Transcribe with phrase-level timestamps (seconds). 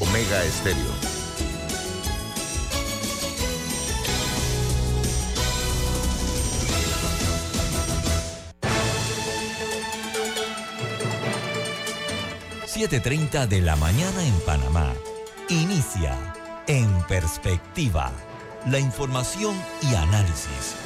[0.00, 1.16] Omega Estéreo.
[12.66, 14.92] ...7.30 de la mañana en Panamá.
[15.48, 16.14] Inicia
[16.66, 18.12] En Perspectiva.
[18.66, 20.85] La información y análisis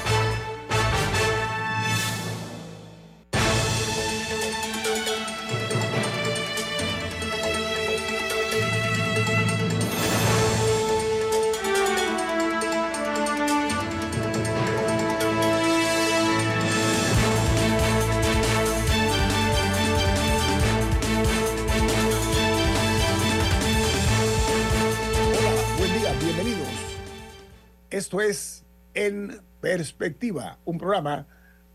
[29.71, 31.25] Perspectiva, un programa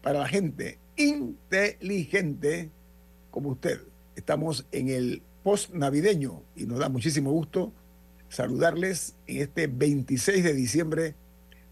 [0.03, 2.71] para la gente inteligente
[3.31, 3.81] como usted.
[4.15, 7.73] Estamos en el post navideño y nos da muchísimo gusto
[8.29, 11.15] saludarles en este 26 de diciembre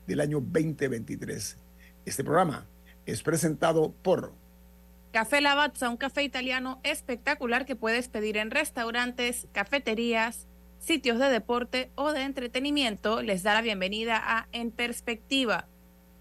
[0.06, 1.58] del año 2023.
[2.06, 2.67] Este programa
[3.05, 4.33] es presentado por
[5.12, 10.47] Café Lavazza, un café italiano espectacular que puedes pedir en restaurantes, cafeterías,
[10.78, 13.20] sitios de deporte o de entretenimiento.
[13.20, 15.69] Les da la bienvenida a En Perspectiva.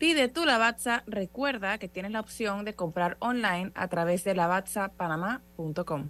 [0.03, 1.01] Pide tu Lavazza.
[1.07, 6.09] Recuerda que tienes la opción de comprar online a través de lavazzapanamá.com.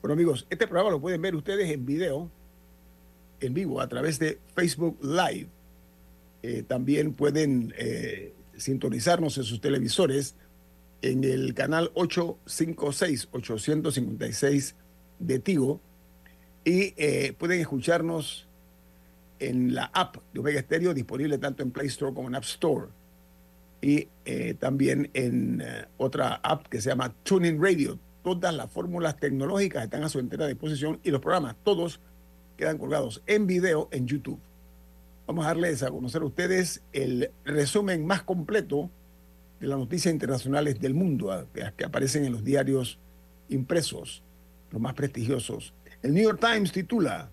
[0.00, 2.30] Bueno amigos, este programa lo pueden ver ustedes en video,
[3.40, 5.48] en vivo, a través de Facebook Live.
[6.42, 10.34] Eh, también pueden eh, sintonizarnos en sus televisores
[11.02, 14.76] en el canal 856, 856
[15.18, 15.82] de Tigo.
[16.64, 18.47] Y eh, pueden escucharnos
[19.38, 22.88] en la app de Omega Stereo, disponible tanto en Play Store como en App Store.
[23.80, 27.98] Y eh, también en eh, otra app que se llama Tuning Radio.
[28.22, 32.00] Todas las fórmulas tecnológicas están a su entera disposición y los programas, todos
[32.56, 34.40] quedan colgados en video en YouTube.
[35.26, 38.90] Vamos a darles a conocer a ustedes el resumen más completo
[39.60, 42.98] de las noticias internacionales del mundo que aparecen en los diarios
[43.48, 44.22] impresos,
[44.70, 45.72] los más prestigiosos.
[46.02, 47.30] El New York Times titula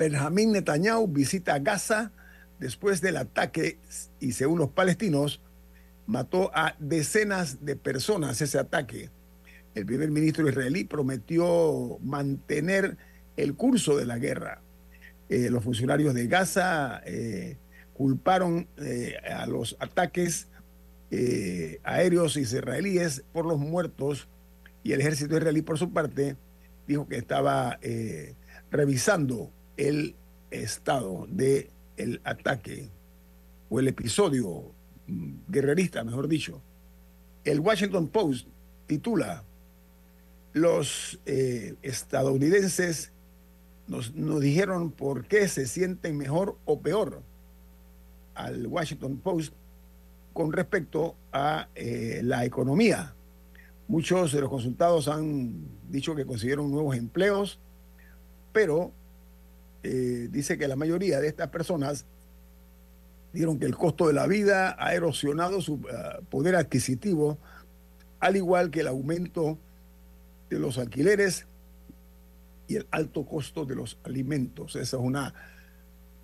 [0.00, 2.10] Benjamín Netanyahu visita Gaza
[2.58, 3.76] después del ataque
[4.18, 5.42] y según los palestinos
[6.06, 9.10] mató a decenas de personas ese ataque.
[9.74, 12.96] El primer ministro israelí prometió mantener
[13.36, 14.62] el curso de la guerra.
[15.28, 17.58] Eh, los funcionarios de Gaza eh,
[17.92, 20.48] culparon eh, a los ataques
[21.82, 24.28] aéreos israelíes por los muertos
[24.82, 26.36] y el ejército israelí por su parte
[26.86, 27.78] dijo que estaba
[28.70, 29.50] revisando
[29.80, 30.14] el
[30.50, 32.90] estado del el ataque
[33.70, 34.72] o el episodio
[35.06, 36.60] mm, guerrerista, mejor dicho.
[37.44, 38.46] El Washington Post
[38.86, 39.42] titula
[40.52, 43.12] Los eh, estadounidenses
[43.86, 47.22] nos, nos dijeron por qué se sienten mejor o peor
[48.34, 49.54] al Washington Post
[50.34, 53.14] con respecto a eh, la economía.
[53.88, 57.58] Muchos de los consultados han dicho que consiguieron nuevos empleos,
[58.52, 58.92] pero
[59.82, 62.06] eh, dice que la mayoría de estas personas
[63.32, 67.38] dijeron que el costo de la vida ha erosionado su uh, poder adquisitivo,
[68.18, 69.58] al igual que el aumento
[70.50, 71.46] de los alquileres
[72.66, 74.76] y el alto costo de los alimentos.
[74.76, 75.34] Esa es una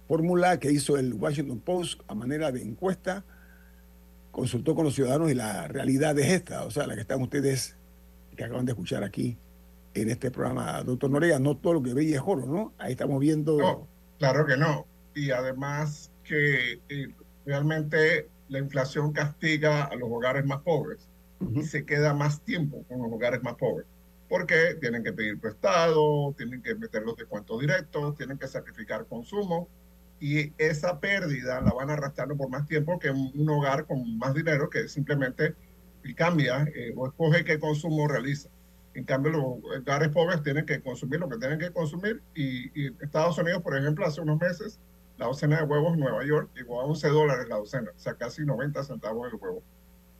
[0.08, 3.24] fórmula que hizo el Washington Post a manera de encuesta
[4.36, 7.74] consultó con los ciudadanos y la realidad es esta, o sea, la que están ustedes,
[8.36, 9.38] que acaban de escuchar aquí
[9.96, 12.74] en este programa, doctor Noriega, no todo lo que veis es oro, ¿no?
[12.78, 13.58] Ahí estamos viendo...
[13.58, 13.88] No,
[14.18, 14.86] claro que no.
[15.14, 21.08] Y además que eh, realmente la inflación castiga a los hogares más pobres
[21.54, 23.86] y se queda más tiempo con los hogares más pobres.
[24.28, 29.68] Porque tienen que pedir prestado, tienen que meter los descuentos directos, tienen que sacrificar consumo
[30.18, 34.34] y esa pérdida la van arrastrando por más tiempo que un, un hogar con más
[34.34, 35.54] dinero que simplemente
[36.14, 38.48] cambia eh, o escoge qué consumo realiza.
[38.96, 39.42] En cambio, los
[39.80, 43.76] hogares pobres tienen que consumir lo que tienen que consumir y, y Estados Unidos, por
[43.76, 44.78] ejemplo, hace unos meses
[45.18, 48.14] la docena de huevos en Nueva York llegó a 11 dólares la docena, o sea,
[48.14, 49.62] casi 90 centavos el huevo.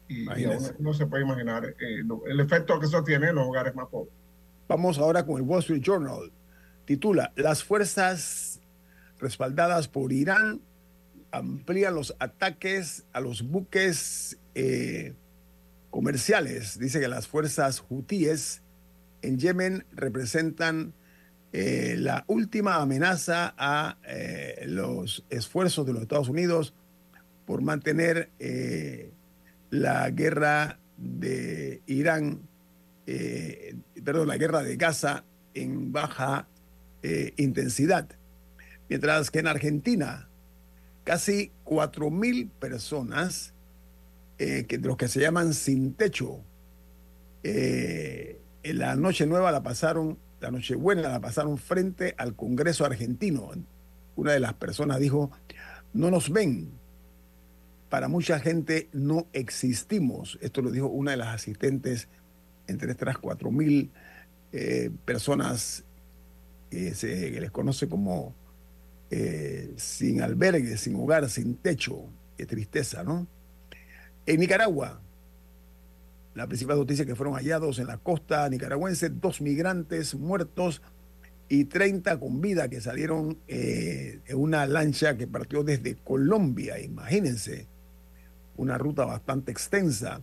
[0.08, 3.34] Y, y uno, uno se puede imaginar eh, lo- el efecto que eso tiene en
[3.34, 4.12] los hogares más pobres.
[4.69, 6.32] Vamos ahora con el Wall Street Journal.
[6.87, 8.61] Titula, las fuerzas
[9.19, 10.61] respaldadas por Irán
[11.31, 15.14] amplían los ataques a los buques eh,
[15.90, 16.78] comerciales.
[16.78, 18.62] Dice que las fuerzas hutíes
[19.26, 20.94] en Yemen representan
[21.52, 26.75] eh, la última amenaza a eh, los esfuerzos de los Estados Unidos
[27.46, 28.31] por mantener
[29.70, 32.40] la guerra de Irán,
[34.05, 35.25] perdón, la guerra de Gaza
[35.55, 36.49] en baja
[37.37, 38.08] intensidad.
[38.88, 40.28] Mientras que en Argentina,
[41.05, 43.55] casi 4.000 personas,
[44.38, 46.40] eh, que, los que se llaman sin techo,
[47.43, 48.38] eh,
[48.73, 53.51] la noche nueva la pasaron, la noche buena la pasaron frente al Congreso argentino.
[54.17, 55.31] Una de las personas dijo,
[55.93, 56.71] no nos ven.
[57.89, 60.39] Para mucha gente no existimos.
[60.41, 62.09] Esto lo dijo una de las asistentes
[62.67, 63.91] entre estas 4.000
[64.53, 65.85] eh, personas
[66.71, 68.35] que se les conoce como
[69.11, 72.07] eh, sin albergue, sin hogar, sin techo.
[72.37, 73.27] Qué tristeza, ¿no?
[74.27, 75.01] En Nicaragua,
[76.37, 80.83] la principal noticia es que fueron hallados en la costa nicaragüense dos migrantes muertos
[81.49, 86.79] y 30 con vida que salieron eh, en una lancha que partió desde Colombia.
[86.79, 87.67] Imagínense,
[88.56, 90.21] una ruta bastante extensa.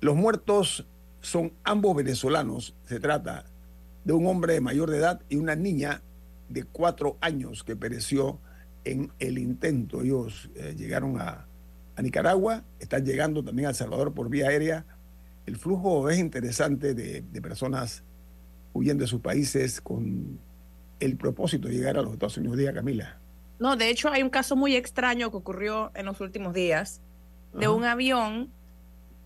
[0.00, 0.86] Los muertos
[1.22, 2.74] son ambos venezolanos.
[2.84, 3.46] Se trata
[4.04, 6.02] de un hombre mayor de edad y una niña
[6.50, 8.38] de cuatro años que pereció
[8.84, 10.02] en el intento.
[10.02, 11.46] Ellos eh, llegaron a,
[12.00, 14.86] Nicaragua, están llegando también a El Salvador por vía aérea.
[15.48, 18.04] El flujo es interesante de, personas
[18.74, 20.38] huyendo de sus países con
[21.00, 22.58] el propósito de llegar a los Estados Unidos.
[22.58, 23.18] Día Camila.
[23.58, 27.00] No, de hecho hay un caso muy extraño que ocurrió en los últimos días
[27.54, 28.52] de un avión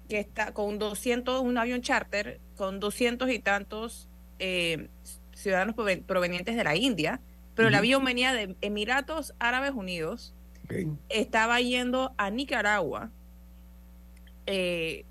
[0.08, 4.08] que está con 200, un avión charter con 200 y tantos
[4.38, 4.90] eh,
[5.34, 5.74] ciudadanos
[6.06, 7.20] provenientes de la India,
[7.56, 10.36] pero el avión venía de Emiratos Árabes Unidos,
[11.08, 13.10] estaba yendo a Nicaragua
[14.46, 15.04] eh,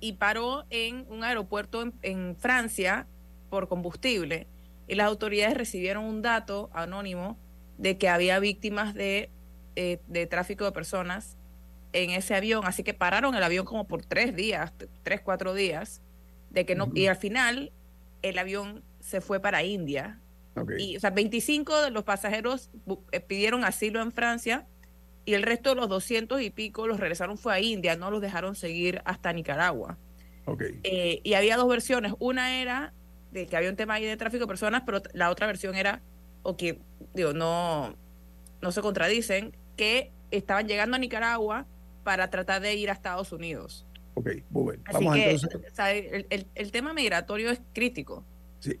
[0.00, 3.06] y paró en un aeropuerto en, Francia
[3.50, 4.46] por combustible.
[4.88, 7.38] Y las autoridades recibieron un dato anónimo
[7.78, 9.30] de que había víctimas de,
[9.76, 11.36] eh, de tráfico de personas
[11.92, 16.00] en ese avión, así que pararon el avión como por tres días, tres, cuatro días,
[16.50, 17.72] de que no, y al final
[18.22, 20.20] el avión se fue para India.
[20.78, 22.70] Y, o sea, 25 de los pasajeros
[23.12, 24.66] eh, pidieron asilo en Francia
[25.24, 28.20] y el resto de los 200 y pico los regresaron fue a India, no los
[28.20, 29.98] dejaron seguir hasta Nicaragua.
[30.82, 32.14] Eh, y había dos versiones.
[32.18, 32.92] Una era
[33.30, 36.02] de que había un tema ahí de tráfico de personas, pero la otra versión era,
[36.42, 36.80] o que,
[37.14, 37.94] digo, no,
[38.60, 41.66] no se contradicen, que estaban llegando a Nicaragua
[42.02, 43.86] para tratar de ir a Estados Unidos.
[44.14, 44.82] Ok, bueno.
[44.92, 45.62] Vamos que, entonces.
[46.30, 48.24] el, el tema migratorio es crítico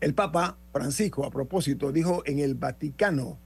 [0.00, 3.38] el Papa Francisco, a propósito, dijo en el Vaticano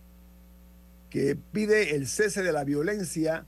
[1.14, 3.46] que pide el cese de la violencia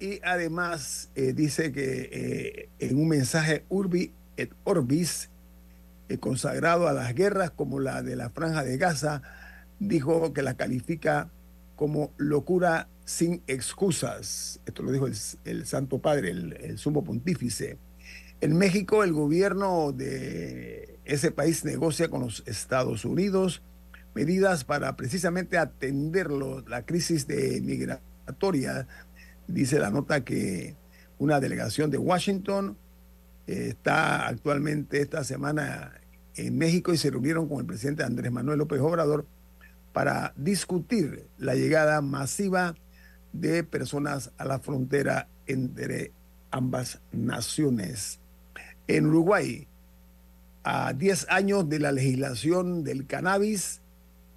[0.00, 5.28] y además eh, dice que eh, en un mensaje Urbi et Orbis,
[6.08, 9.20] eh, consagrado a las guerras como la de la Franja de Gaza,
[9.78, 11.28] dijo que la califica
[11.76, 14.60] como locura sin excusas.
[14.64, 15.06] Esto lo dijo
[15.44, 17.76] el, Santo Padre, el sumo pontífice.
[18.40, 23.60] En México, el gobierno de ese país negocia con los Estados Unidos
[24.14, 28.86] medidas para precisamente atender la crisis de migratoria.
[29.46, 30.76] Dice la nota que
[31.18, 32.76] una delegación de Washington
[33.46, 36.00] eh, está actualmente esta semana
[36.34, 39.26] en México y se reunieron con el presidente Andrés Manuel López Obrador
[39.92, 42.74] para discutir la llegada masiva
[43.32, 46.12] de personas a la frontera entre
[46.50, 48.20] ambas naciones.
[48.86, 49.66] En Uruguay,
[50.62, 53.80] a 10 años de la legislación del cannabis,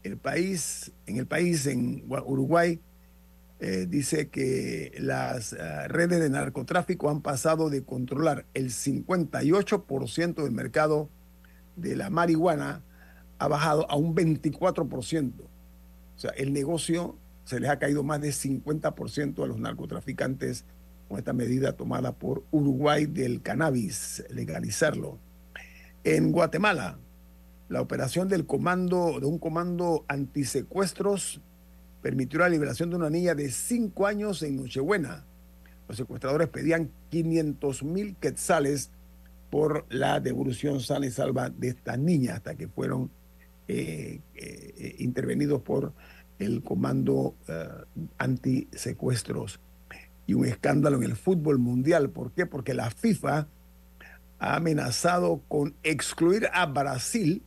[0.04, 2.80] el país, en el país, en Uruguay,
[3.60, 10.52] eh, dice que las eh, redes de narcotráfico han pasado de controlar el 58% del
[10.52, 11.10] mercado
[11.78, 12.84] de la marihuana,
[13.40, 15.32] ha bajado a un 24%.
[15.42, 20.66] O sea, el negocio se les ha caído más de 50% a los narcotraficantes
[21.08, 25.20] con esta medida tomada por Uruguay del cannabis, legalizarlo.
[26.04, 27.00] En Guatemala,
[27.74, 31.42] la operación del comando, de un comando antisecuestros
[32.04, 35.26] permitió la liberación de una niña de cinco años en Nochebuena.
[35.88, 38.92] Los secuestradores pedían 500 mil quetzales
[39.50, 43.10] por la devolución sana y salva de esta niña hasta que fueron
[43.68, 45.94] eh, eh, intervenidos por
[46.38, 47.68] el comando eh,
[48.20, 49.60] antisecuestros
[50.28, 52.12] y un escándalo en el fútbol mundial.
[52.12, 52.46] ¿Por qué?
[52.46, 53.48] Porque la FIFA
[54.38, 57.42] ha amenazado con excluir a Brasil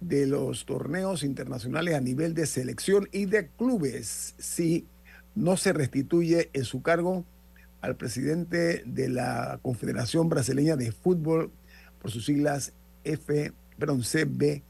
[0.00, 4.86] de los torneos internacionales a nivel de selección y de clubes si
[5.34, 7.24] no se restituye en su cargo
[7.80, 11.50] al presidente de la Confederación Brasileña de Fútbol
[12.00, 12.72] por sus siglas
[13.04, 14.62] F, perdón, CBF.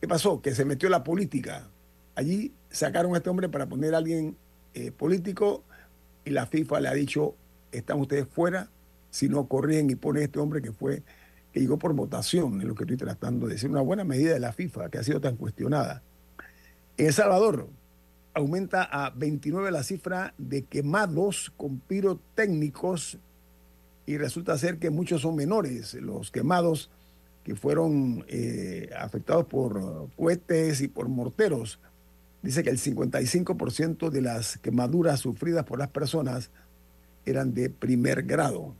[0.00, 0.40] ¿Qué pasó?
[0.40, 1.68] Que se metió la política.
[2.14, 4.36] Allí sacaron a este hombre para poner a alguien
[4.74, 5.62] eh, político
[6.24, 7.34] y la FIFA le ha dicho,
[7.72, 8.70] están ustedes fuera
[9.10, 11.02] si no corren y ponen a este hombre que fue
[11.54, 14.40] que llegó por votación, es lo que estoy tratando de decir, una buena medida de
[14.40, 16.02] la FIFA que ha sido tan cuestionada.
[16.96, 17.68] En El Salvador
[18.34, 23.18] aumenta a 29 la cifra de quemados con pirotécnicos
[24.04, 26.90] y resulta ser que muchos son menores, los quemados
[27.44, 31.78] que fueron eh, afectados por cohetes y por morteros.
[32.42, 36.50] Dice que el 55% de las quemaduras sufridas por las personas
[37.24, 38.74] eran de primer grado.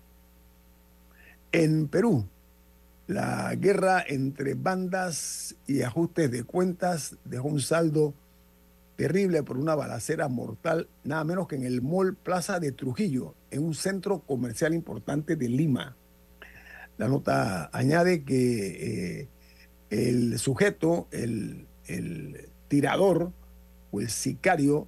[1.52, 2.26] En Perú,
[3.06, 8.14] la guerra entre bandas y ajustes de cuentas dejó un saldo
[8.96, 13.64] terrible por una balacera mortal, nada menos que en el Mall Plaza de Trujillo, en
[13.64, 15.96] un centro comercial importante de Lima.
[16.96, 19.28] La nota añade que eh,
[19.90, 23.32] el sujeto, el, el tirador
[23.90, 24.86] o el sicario,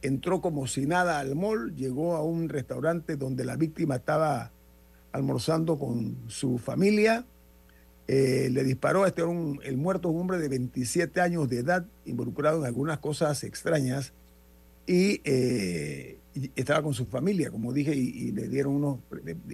[0.00, 4.52] entró como si nada al mall, llegó a un restaurante donde la víctima estaba
[5.12, 7.26] almorzando con su familia
[8.08, 11.86] eh, le disparó a este un, el muerto un hombre de 27 años de edad,
[12.04, 14.12] involucrado en algunas cosas extrañas,
[14.86, 16.18] y, eh,
[16.56, 18.98] estaba con su familia, como dije, y, le dieron unos,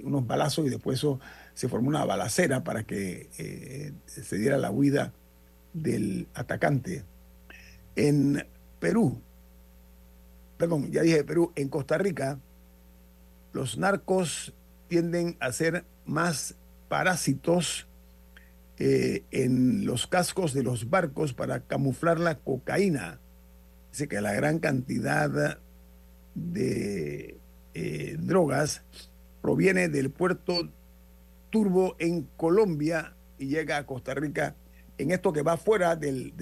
[0.03, 1.21] unos, balazos y después eso,
[1.55, 5.13] se formó una balacera para que eh, se diera la huida
[5.73, 7.05] del atacante.
[7.97, 8.47] En
[8.79, 9.21] Perú,
[10.57, 12.39] perdón, ya dije Perú, en Costa Rica,
[13.53, 14.55] los narcos
[14.89, 16.55] tienden a ser más
[16.89, 17.87] parásitos
[18.79, 23.21] eh, en los cascos de los barcos para camuflar la cocaína.
[23.91, 25.59] Dice que la gran cantidad
[26.35, 27.39] de
[27.75, 28.83] eh, drogas
[29.41, 30.71] proviene del puerto
[31.51, 34.57] Turbo en Colombia y llega a Costa Rica.
[34.99, 36.35] En esto que va fuera del,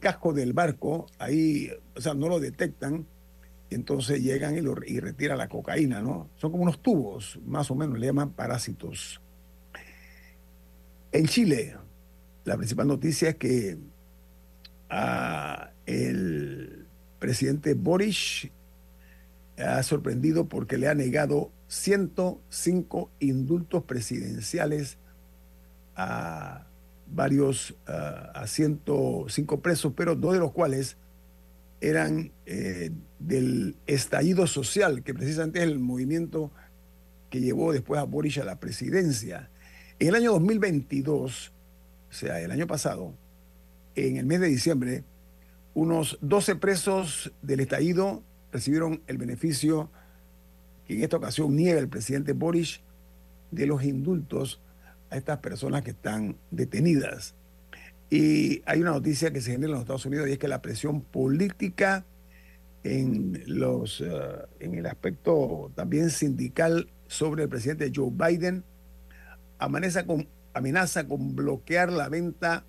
[0.00, 3.06] casco del barco, ahí, o sea, no lo detectan,
[3.70, 6.28] y entonces llegan y, lo, y retiran la cocaína, ¿no?
[6.36, 9.20] Son como unos tubos, más o menos, le llaman parásitos.
[11.10, 11.74] En Chile,
[12.44, 13.78] la principal noticia es que
[14.90, 16.86] ah, el
[17.18, 18.48] presidente Boris
[19.58, 24.98] ha sorprendido porque le ha negado 105 indultos presidenciales
[25.94, 26.66] a
[27.06, 30.96] varios, ah, a 105 presos, pero dos de los cuales
[31.80, 36.52] eran eh, del estallido social, que precisamente es el movimiento
[37.28, 39.50] que llevó después a Boris a la presidencia.
[39.98, 41.52] En el año 2022,
[42.12, 43.14] o sea, el año pasado,
[43.94, 45.02] en el mes de diciembre,
[45.72, 49.90] unos 12 presos del estallido recibieron el beneficio
[50.86, 52.80] que en esta ocasión niega el presidente Boris
[53.50, 54.60] de los indultos
[55.08, 57.34] a estas personas que están detenidas.
[58.10, 60.60] Y hay una noticia que se genera en los Estados Unidos y es que la
[60.60, 62.04] presión política
[62.84, 64.10] en, los, eh,
[64.60, 68.64] en el aspecto también sindical sobre el presidente Joe Biden
[69.58, 72.64] amenaza con amenaza con bloquear la venta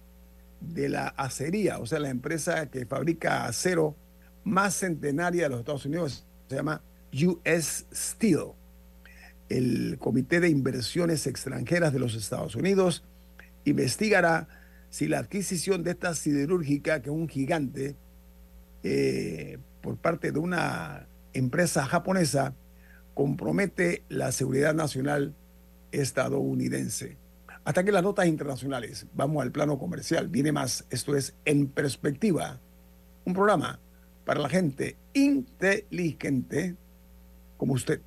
[0.59, 3.95] de la acería, o sea, la empresa que fabrica acero
[4.43, 6.81] más centenaria de los Estados Unidos, se llama
[7.13, 8.53] US Steel.
[9.49, 13.03] El Comité de Inversiones Extranjeras de los Estados Unidos
[13.65, 14.47] investigará
[14.89, 17.95] si la adquisición de esta siderúrgica, que es un gigante,
[18.83, 22.53] eh, por parte de una empresa japonesa,
[23.13, 25.33] compromete la seguridad nacional
[25.91, 27.17] estadounidense.
[27.65, 29.07] Hasta que las notas internacionales.
[29.13, 30.27] Vamos al plano comercial.
[30.27, 30.85] Viene más.
[30.89, 32.59] Esto es En Perspectiva.
[33.25, 33.79] Un programa
[34.25, 36.75] para la gente inteligente
[37.57, 38.01] como usted.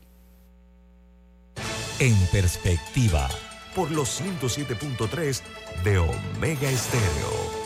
[1.99, 3.29] En Perspectiva.
[3.75, 5.43] Por los 107.3
[5.85, 7.66] de Omega Estéreo.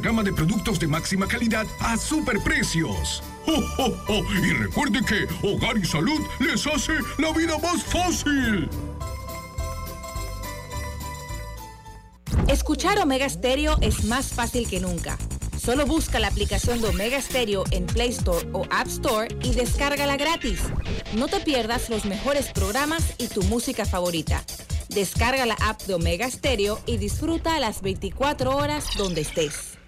[0.00, 3.22] gama de productos de máxima calidad a superprecios.
[3.46, 8.68] ¡Oh, Y recuerde que Hogar y Salud les hace la vida más fácil.
[12.48, 15.16] Escuchar Omega Stereo es más fácil que nunca.
[15.58, 20.16] Solo busca la aplicación de Omega Stereo en Play Store o App Store y descárgala
[20.16, 20.60] gratis.
[21.16, 24.44] No te pierdas los mejores programas y tu música favorita.
[24.88, 29.78] Descarga la app de Omega Stereo y disfruta las 24 horas donde estés.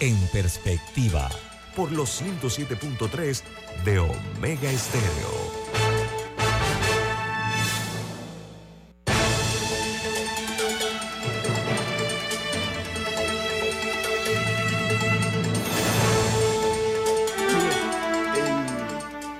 [0.00, 1.28] En perspectiva,
[1.76, 3.42] por los 107.3
[3.84, 5.60] de Omega Estéreo.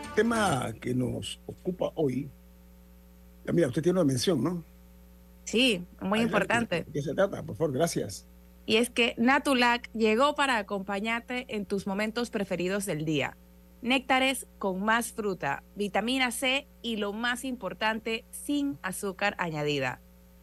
[0.02, 2.30] El tema que nos ocupa hoy
[3.52, 4.62] Mira, usted tiene una mención, ¿no?
[5.44, 6.84] Sí, muy importante.
[6.84, 7.42] ¿De qué se trata?
[7.42, 8.26] Por favor, gracias.
[8.70, 13.36] Y es que Natulac llegó para acompañarte en tus momentos preferidos del día.
[13.82, 20.00] Néctares con más fruta, vitamina C y lo más importante, sin azúcar añadida.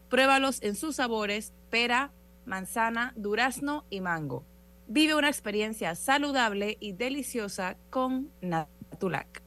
[0.09, 2.11] Pruébalos en sus sabores pera,
[2.45, 4.43] manzana, durazno y mango.
[4.89, 9.41] Vive una experiencia saludable y deliciosa con Natulac.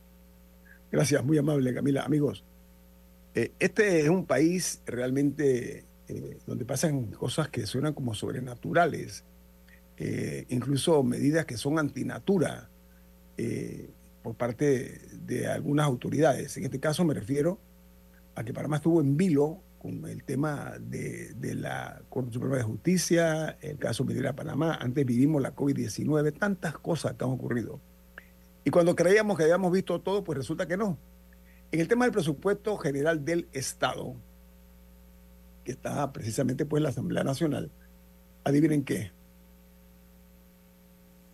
[0.91, 2.05] Gracias, muy amable Camila.
[2.05, 2.47] Amigos,
[3.35, 9.25] eh, este es un país realmente eh, donde pasan cosas que suenan como sobrenaturales,
[9.97, 12.69] eh, incluso medidas que son antinatura
[14.23, 16.55] por parte de algunas autoridades.
[16.59, 17.59] En este caso me refiero
[18.35, 23.57] a que Panamá estuvo en vilo con el tema de, la Corte Suprema de Justicia,
[23.63, 27.81] el caso Minera Panamá, antes vivimos la COVID-19, tantas cosas que han ocurrido.
[28.65, 30.99] Y cuando creíamos que habíamos visto todo, pues resulta que no.
[31.73, 34.17] En el tema del presupuesto general del Estado,
[35.71, 37.71] que está precisamente pues la Asamblea Nacional,
[38.43, 39.13] adivinen qué.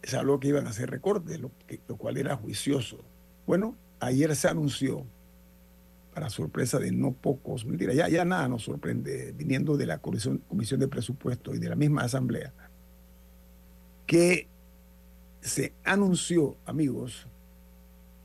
[0.03, 1.51] Se habló que iban a hacer recortes, lo,
[1.89, 3.03] lo cual era juicioso.
[3.47, 5.07] Bueno, ayer se anunció,
[6.13, 10.43] para sorpresa de no pocos, mentira, ya, ya nada nos sorprende, viniendo de la Comisión,
[10.49, 12.53] Comisión de Presupuesto y de la misma Asamblea,
[14.07, 14.49] que
[15.41, 17.27] se anunció, amigos,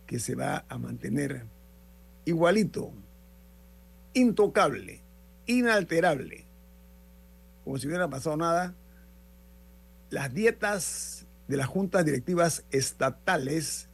[0.05, 1.45] que se va a mantener
[2.25, 2.91] igualito,
[4.13, 5.00] intocable,
[5.51, 6.45] inalterable,
[7.63, 8.73] como si hubiera pasado nada,
[10.09, 13.89] las dietas de las juntas directivas estatales,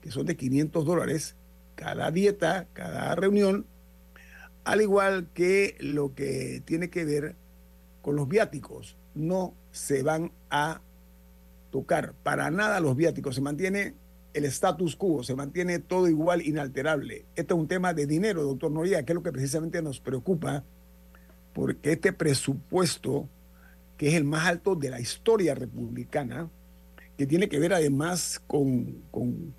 [0.00, 1.36] que son de 500 dólares,
[1.74, 3.66] cada dieta, cada reunión,
[4.64, 7.36] al igual que lo que tiene que ver
[8.02, 10.80] con los viáticos, no se van a
[11.70, 12.14] tocar.
[12.22, 13.94] Para nada los viáticos, se mantiene
[14.34, 17.24] el status quo, se mantiene todo igual, inalterable.
[17.36, 20.64] Este es un tema de dinero, doctor Noriega, que es lo que precisamente nos preocupa,
[21.54, 23.28] porque este presupuesto,
[23.96, 26.50] que es el más alto de la historia republicana,
[27.16, 29.54] que tiene que ver además con, con,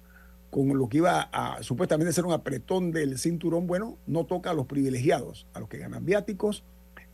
[0.52, 4.54] con lo que iba a supuestamente ser un apretón del cinturón, bueno, no toca a
[4.54, 6.64] los privilegiados, a los que ganan viáticos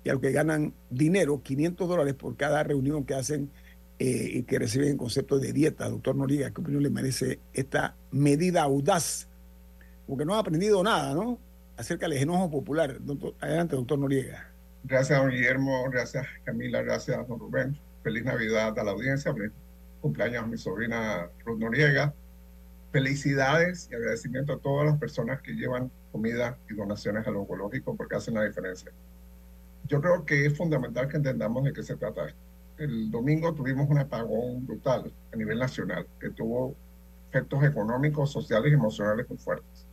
[0.03, 3.51] y a los que ganan dinero, 500 dólares por cada reunión que hacen
[3.99, 5.87] eh, que reciben concepto de dieta.
[5.87, 9.27] Doctor Noriega, ¿qué opinión le merece esta medida audaz?
[10.07, 11.37] Porque no ha aprendido nada, ¿no?
[11.77, 12.99] Acerca del enojo popular.
[13.39, 14.50] adelante, doctor Noriega.
[14.83, 15.89] Gracias, don Guillermo.
[15.89, 16.81] Gracias, Camila.
[16.81, 17.77] Gracias, don Rubén.
[18.03, 19.33] Feliz Navidad a la audiencia.
[19.33, 19.51] Feliz
[20.01, 22.13] cumpleaños a mi sobrina Ruth Noriega.
[22.91, 28.15] Felicidades y agradecimiento a todas las personas que llevan comida y donaciones al oncológico porque
[28.15, 28.91] hacen la diferencia.
[29.87, 32.33] Yo creo que es fundamental que entendamos de qué se trata
[32.81, 36.75] el domingo tuvimos un apagón brutal a nivel nacional que tuvo
[37.29, 39.85] efectos económicos, sociales y emocionales muy fuertes.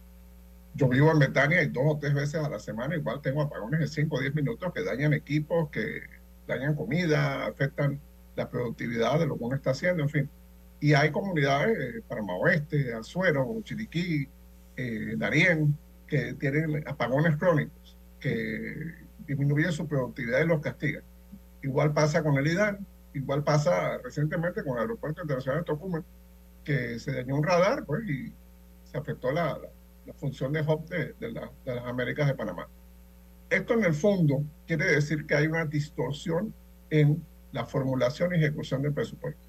[0.78, 3.80] Yo vivo en Betania y dos o tres veces a la semana igual tengo apagones
[3.80, 6.02] de 5 o 10 minutos que dañan equipos, que
[6.46, 8.00] dañan comida, afectan
[8.36, 10.30] la productividad de lo que uno está haciendo, en fin.
[10.78, 14.28] Y hay comunidades, eh, Panamá Oeste, Azuero, Chiriquí,
[14.76, 18.94] eh, Darién, que tienen apagones crónicos, que
[19.26, 21.02] disminuyen su productividad y los castigan.
[21.60, 26.04] Igual pasa con el IDAN, igual pasa recientemente con el Aeropuerto Internacional de Tocumen,
[26.62, 28.32] que se dañó un radar pues, y
[28.84, 29.58] se afectó la,
[30.14, 31.32] función de hub de, de,
[31.64, 32.68] de las Américas de Panamá.
[33.50, 36.52] Esto en el fondo quiere decir que hay una distorsión
[36.90, 39.48] en la formulación y ejecución del presupuesto.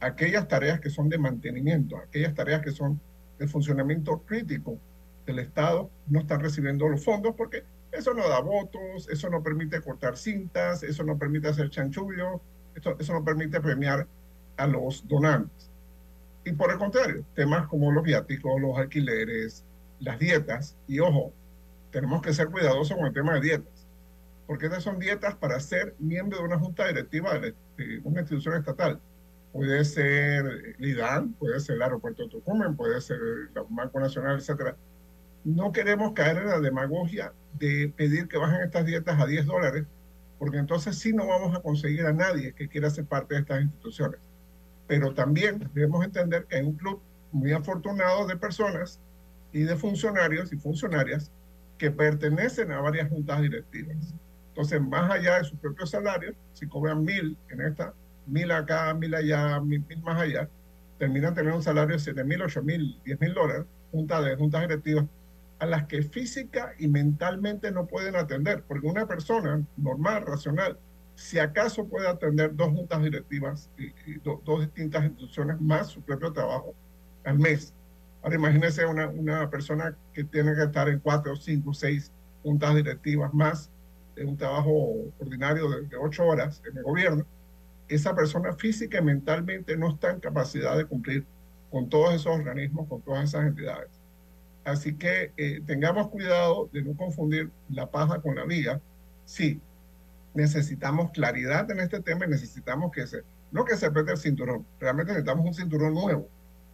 [0.00, 3.00] Aquellas tareas que son de mantenimiento, aquellas tareas que son
[3.38, 4.78] de funcionamiento crítico
[5.26, 9.80] del Estado, no están recibiendo los fondos porque eso no da votos, eso no permite
[9.80, 12.40] cortar cintas, eso no permite hacer chanchullo,
[12.74, 14.06] eso, eso no permite premiar
[14.56, 15.70] a los donantes.
[16.44, 19.64] Y por el contrario, temas como los viáticos, los alquileres,
[20.00, 21.32] las dietas, y ojo,
[21.90, 23.86] tenemos que ser cuidadosos con el tema de dietas.
[24.46, 27.54] porque estas son dietas para ser miembro de una junta directiva de,
[28.02, 28.98] una institución estatal.
[29.52, 30.46] Puede ser
[30.78, 34.74] el IDAN, puede ser el aeropuerto de Tucumán, puede ser el Banco Nacional, etcétera.
[35.44, 39.84] No queremos caer en la demagogia de pedir que bajen estas dietas a 10 dólares,
[40.38, 43.62] porque entonces sí no vamos a conseguir a nadie que quiera ser parte de estas
[43.62, 44.20] instituciones.
[44.86, 48.98] Pero también debemos entender que hay un club muy afortunado de personas
[49.52, 51.32] y de funcionarios y funcionarias
[51.78, 53.96] que pertenecen a varias juntas directivas.
[54.48, 57.94] Entonces, más allá de su propio salario, si cobran mil en esta,
[58.26, 60.48] mil acá, mil allá, mil, más allá,
[60.98, 64.62] terminan teniendo un salario de siete mil, ocho mil, diez mil dólares, juntas de juntas
[64.62, 65.04] directivas,
[65.60, 70.78] a las que física y mentalmente no pueden atender, porque una persona normal, racional,
[71.14, 76.74] si acaso puede atender dos juntas directivas y, dos distintas instituciones más su propio trabajo
[77.24, 77.74] al mes.
[78.22, 83.32] Ahora imagínese una, una persona que tiene que estar en cuatro, cinco, seis juntas directivas
[83.32, 83.70] más
[84.24, 87.26] un trabajo ordinario de, ocho horas en el gobierno,
[87.88, 91.24] esa persona física y mentalmente no está en capacidad de cumplir
[91.70, 93.90] con todos esos organismos, con todas esas entidades.
[94.64, 98.80] Así que eh, tengamos cuidado de no confundir la paja con la viga.
[99.24, 99.60] Sí,
[100.34, 104.66] necesitamos claridad en este tema y necesitamos que se, no que se apriete el cinturón,
[104.78, 106.28] realmente necesitamos un cinturón nuevo,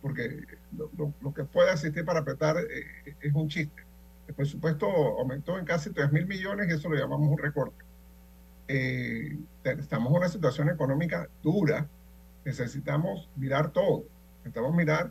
[0.05, 0.45] porque
[0.77, 3.83] lo, que puede existir para apretar eh, es un chiste.
[4.29, 7.83] El presupuesto aumentó en casi 3 mil millones y eso lo llamamos un recorte.
[8.69, 11.89] Eh, estamos en una situación económica dura.
[12.45, 14.05] Necesitamos mirar todo.
[14.41, 15.11] Necesitamos mirar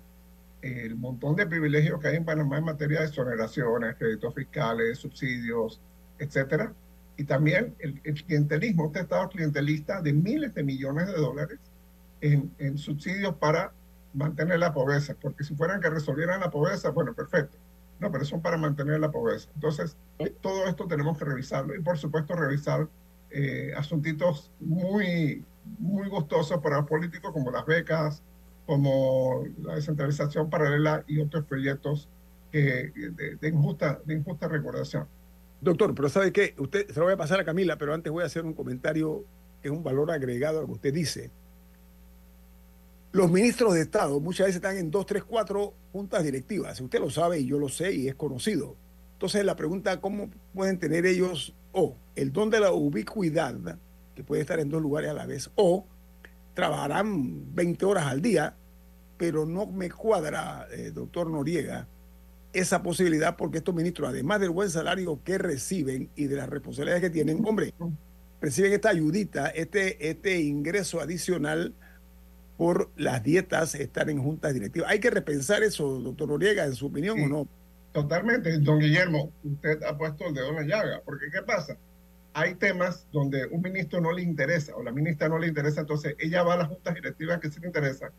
[0.61, 5.81] el montón de privilegios que hay en Panamá en materia de exoneraciones, créditos fiscales, subsidios,
[6.19, 6.71] etcétera.
[7.17, 11.59] Y también el, clientelismo, este estado clientelista de miles de millones de dólares
[12.21, 13.73] en, en subsidios para
[14.13, 15.15] mantener la pobreza.
[15.19, 17.57] Porque si fueran que resolvieran la pobreza, bueno, perfecto
[18.03, 19.49] no, pero son para mantener la pobreza.
[19.55, 19.95] Entonces,
[20.41, 22.89] todo esto tenemos que revisarlo y, por supuesto, revisar
[23.31, 25.45] eh, asuntitos muy,
[25.79, 28.21] muy gustosos para los políticos, como las becas,
[28.65, 32.09] como la descentralización paralela y otros proyectos
[32.51, 32.91] de,
[33.41, 35.07] injusta, de injusta recordación.
[35.61, 36.55] Doctor, pero ¿sabe qué?
[36.57, 39.23] Usted se lo voy a pasar a Camila, pero antes voy a hacer un comentario
[39.61, 41.31] que es un valor agregado a lo que usted dice.
[43.13, 46.81] Los ministros de Estado muchas veces están en dos, tres, cuatro juntas directivas.
[46.81, 48.75] Usted lo sabe y yo lo sé y es conocido.
[49.13, 53.77] Entonces la pregunta, ¿cómo pueden tener ellos o el don de la ubicuidad,
[54.15, 55.85] que puede estar en dos lugares a la vez, o
[56.55, 58.55] trabajarán 20 horas al día,
[59.15, 61.87] pero no me cuadra, eh, doctor Noriega,
[62.51, 67.03] esa posibilidad porque estos ministros, además del buen salario que reciben y de las responsabilidades
[67.03, 67.75] que tienen, hombre,
[68.41, 71.75] reciben esta ayudita, este, este ingreso adicional
[72.57, 74.89] por las dietas estar en juntas directivas.
[74.89, 77.47] ¿Hay que repensar eso, doctor Noriega, en su opinión o no?
[77.91, 81.77] Totalmente, don Guillermo, usted ha puesto el dedo en la llaga, porque ¿qué pasa?
[82.33, 86.15] Hay temas donde un ministro no le interesa o la ministra no le interesa, entonces
[86.17, 88.11] ella va a las juntas directivas que sí le interesa,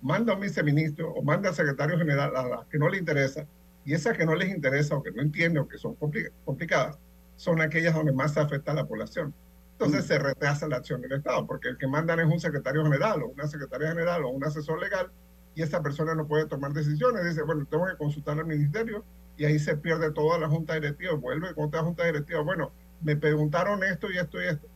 [0.00, 3.46] manda a un viceministro o manda al secretario general a las que no le interesa,
[3.84, 5.96] y esas que no les interesa o que no entiende o que son
[6.44, 6.98] complicadas,
[7.36, 9.34] son aquellas donde más se afecta a la población.
[9.78, 10.08] Entonces mm.
[10.08, 13.28] se retrasa la acción del Estado, porque el que mandan es un secretario general o
[13.28, 15.10] una secretaria general o un asesor legal
[15.54, 17.24] y esa persona no puede tomar decisiones.
[17.24, 19.04] Dice, bueno, tengo que consultar al ministerio
[19.36, 21.14] y ahí se pierde toda la junta directiva.
[21.14, 22.40] Vuelve con otra junta directiva.
[22.40, 24.66] Bueno, me preguntaron esto y esto y esto.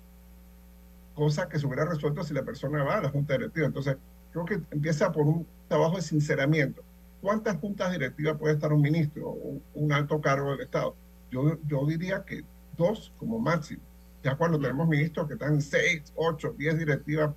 [1.15, 3.67] Cosa que se hubiera resuelto si la persona va a la junta directiva.
[3.67, 3.97] Entonces,
[4.33, 6.83] creo que empieza por un trabajo de sinceramiento.
[7.23, 10.95] ¿Cuántas juntas directivas puede estar un ministro o un alto cargo del Estado?
[11.31, 12.43] Yo, yo diría que
[12.77, 13.83] dos como máximo
[14.23, 17.35] ya cuando tenemos ministros que están en 6, 8, 10 directivas,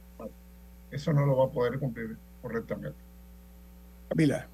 [0.92, 2.98] eso no lo va a poder cumplir correctamente.
[4.10, 4.48] Camila.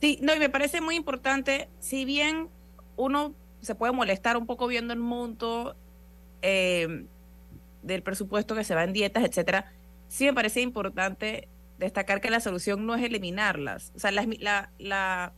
[0.00, 2.48] Sí, no, y me parece muy importante, si bien
[2.96, 5.76] uno se puede molestar un poco viendo el monto
[6.42, 7.06] eh,
[7.82, 9.72] del presupuesto que se va en dietas, etcétera,
[10.08, 11.48] sí me parece importante
[11.78, 13.92] destacar que la solución no es eliminarlas.
[13.94, 15.32] O sea, la, la la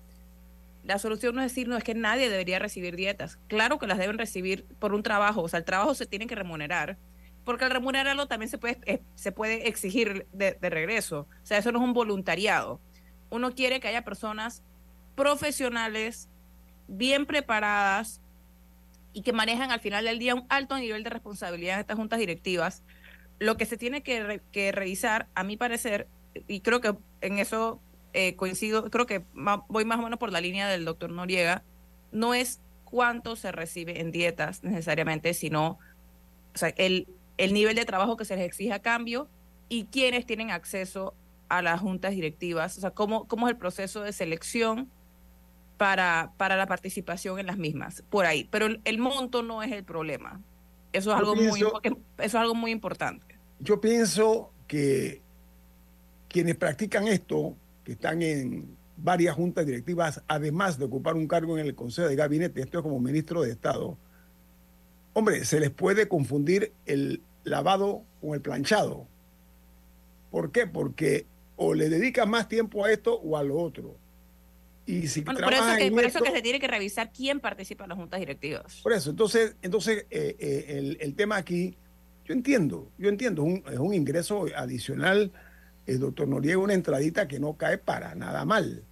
[0.99, 3.39] solución no es decir, no es que nadie debería recibir dietas.
[3.49, 6.35] Claro que las deben recibir por un trabajo, o sea, el trabajo se tiene que
[6.35, 6.99] remunerar,
[7.45, 11.27] porque al remunerarlo también se puede, eh, se puede exigir de, regreso.
[11.43, 12.81] O sea, eso no es un voluntariado.
[13.31, 14.63] Uno quiere que haya personas
[15.15, 16.29] profesionales,
[16.87, 18.21] bien preparadas
[19.13, 22.19] y que manejan al final del día un alto nivel de responsabilidad en estas juntas
[22.19, 22.83] directivas.
[23.39, 26.09] Lo que se tiene que revisar, a mi parecer,
[26.47, 27.81] y creo que en eso
[28.15, 29.25] eh, coincido, creo que
[29.69, 31.63] voy más o menos por la línea del doctor Noriega,
[32.13, 35.79] no es cuánto se recibe en dietas necesariamente, sino
[36.55, 39.29] o sea, el, el nivel de trabajo que se les exige a cambio
[39.69, 41.15] y quiénes tienen acceso
[41.49, 44.89] a las juntas directivas, o sea, cómo, cómo es el proceso de selección
[45.77, 48.49] para, para la participación en las mismas, por ahí.
[48.51, 50.41] Pero el, monto no es el problema.
[50.93, 51.83] Eso es, algo, muy, eso
[52.19, 53.27] es algo muy importante.
[53.59, 55.21] Yo pienso que
[56.29, 61.67] quienes practican esto, que están en varias juntas directivas, además de ocupar un cargo en
[61.67, 63.99] el Consejo de Gabinete, esto es como ministro de Estado,
[65.13, 69.07] hombre, se les puede confundir el lavado con el planchado.
[70.31, 70.67] ¿Por qué?
[70.67, 73.97] Porque o le dedican más tiempo a esto o a lo otro.
[74.87, 77.91] Y si por eso, que, por eso que se tiene que revisar quién participa en
[77.91, 78.81] las juntas directivas.
[78.83, 81.77] Por eso, entonces, entonces eh, eh, el, tema aquí,
[82.27, 85.33] yo entiendo, yo entiendo, es un ingreso adicional,
[85.87, 88.85] el doctor Noriega, una entradita que no cae para nada mal.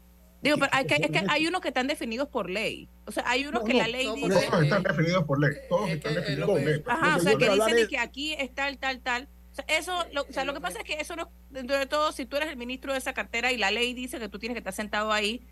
[0.42, 2.88] Digo, pero hay que, es que hay unos que están definidos por ley.
[3.06, 4.48] O sea, hay unos que la ley dice.
[4.50, 5.52] Todos están definidos por ley.
[5.68, 6.82] Todos están definidos por ley.
[6.86, 9.28] Ajá, o sea, que dicen que aquí está el tal, tal.
[9.52, 11.86] O sea, eso, lo, o sea, lo que pasa es que eso no, dentro de
[11.86, 14.38] todo, si tú eres el ministro de esa cartera y la ley dice que tú
[14.38, 15.46] tienes que estar sentado ahí,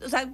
[0.00, 0.32] o sea,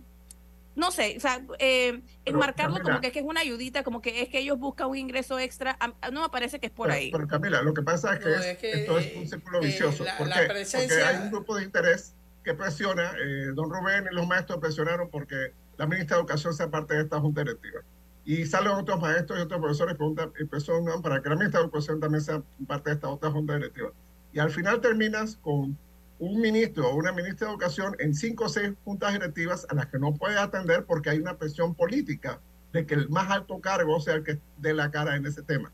[0.74, 4.38] no sé, o sea, eh, enmarcarlo como que, es una ayudita, como que es que
[4.38, 5.78] ellos buscan un ingreso extra,
[6.12, 7.10] no me parece que es por ahí.
[7.10, 11.02] Pero Camila, lo que pasa es que, esto es un círculo eh, vicioso, porque, porque,
[11.02, 15.52] hay un grupo de interés que presiona, eh, don Rubén y los maestros presionaron porque
[15.76, 17.80] la ministra de Educación sea parte de esta junta directiva.
[18.24, 19.96] Y salen otros maestros y otros profesores
[20.40, 23.54] y presionan para que la ministra de Educación también sea parte de esta otra junta
[23.54, 23.90] directiva.
[24.32, 25.76] Y al final terminas con
[26.22, 29.86] un ministro o una ministra de Educación en cinco o seis juntas directivas a las
[29.86, 32.40] que no puede atender porque hay una presión política
[32.72, 35.72] de que el más alto cargo sea el que dé la cara en ese tema.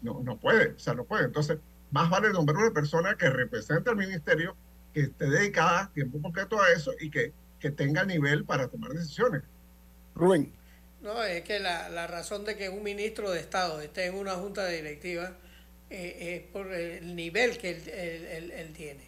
[0.00, 1.24] No, no puede, o sea, no puede.
[1.24, 1.58] Entonces,
[1.90, 4.54] más vale nombrar una persona que represente al ministerio,
[4.94, 9.42] que esté dedicada tiempo completo a eso y que, que tenga nivel para tomar decisiones.
[10.14, 10.52] Rubén.
[11.02, 14.34] No, es que la, la razón de que un ministro de Estado esté en una
[14.34, 15.32] junta directiva
[15.90, 19.07] eh, es por el nivel que él, él tiene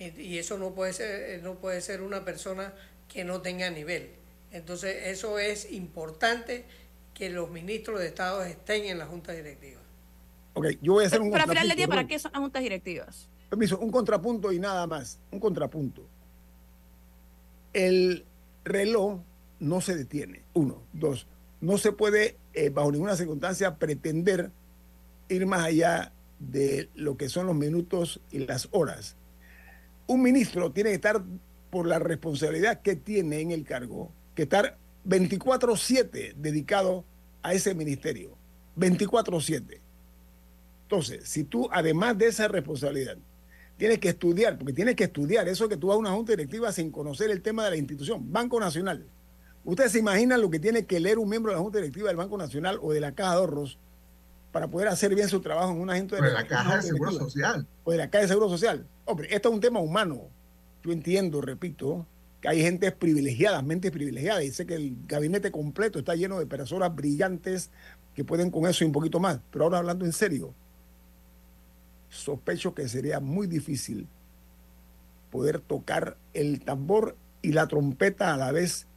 [0.00, 2.74] y eso no puede ser no puede ser una persona
[3.08, 4.10] que no tenga nivel.
[4.50, 6.64] Entonces eso es importante
[7.14, 9.80] que los ministros de estado estén en la junta directiva.
[10.54, 12.40] Ok yo voy a hacer un pero al final del día para qué son las
[12.40, 16.06] juntas directivas permiso un contrapunto y nada más un contrapunto.
[17.72, 18.24] El
[18.64, 19.20] reloj
[19.58, 20.82] no se detiene uno.
[20.92, 21.26] Dos
[21.60, 24.50] no se puede eh, bajo ninguna circunstancia pretender
[25.28, 29.16] ir más allá de lo que son los minutos y las horas
[30.10, 31.22] un ministro tiene que estar
[31.70, 37.04] por la responsabilidad que tiene en el cargo, que estar 24/7 dedicado
[37.42, 38.36] a ese ministerio.
[38.74, 39.80] 24/7.
[40.82, 43.18] Entonces, si tú, además de esa responsabilidad,
[43.76, 46.72] tienes que estudiar, porque tienes que estudiar eso que tú vas a una junta directiva
[46.72, 49.06] sin conocer el tema de la institución, Banco Nacional.
[49.64, 52.16] Ustedes se imaginan lo que tiene que leer un miembro de la junta directiva del
[52.16, 53.78] Banco Nacional o de la Caja de Ahorros
[54.52, 57.66] para poder hacer bien su trabajo en una gente de, la Caja de Seguro Social.
[57.84, 58.86] O de la Caja de Seguro Social.
[59.04, 60.28] Hombre, esto es un tema humano.
[60.82, 62.06] Yo entiendo, repito,
[62.40, 66.46] que hay gente privilegiada, mentes privilegiadas, y sé que el gabinete completo está lleno de
[66.46, 67.70] personas brillantes
[68.14, 69.40] que pueden con eso y un poquito más.
[69.50, 70.54] Pero ahora hablando en serio,
[72.08, 74.08] sospecho que sería muy difícil
[75.30, 78.88] poder tocar el tambor y la trompeta a la vez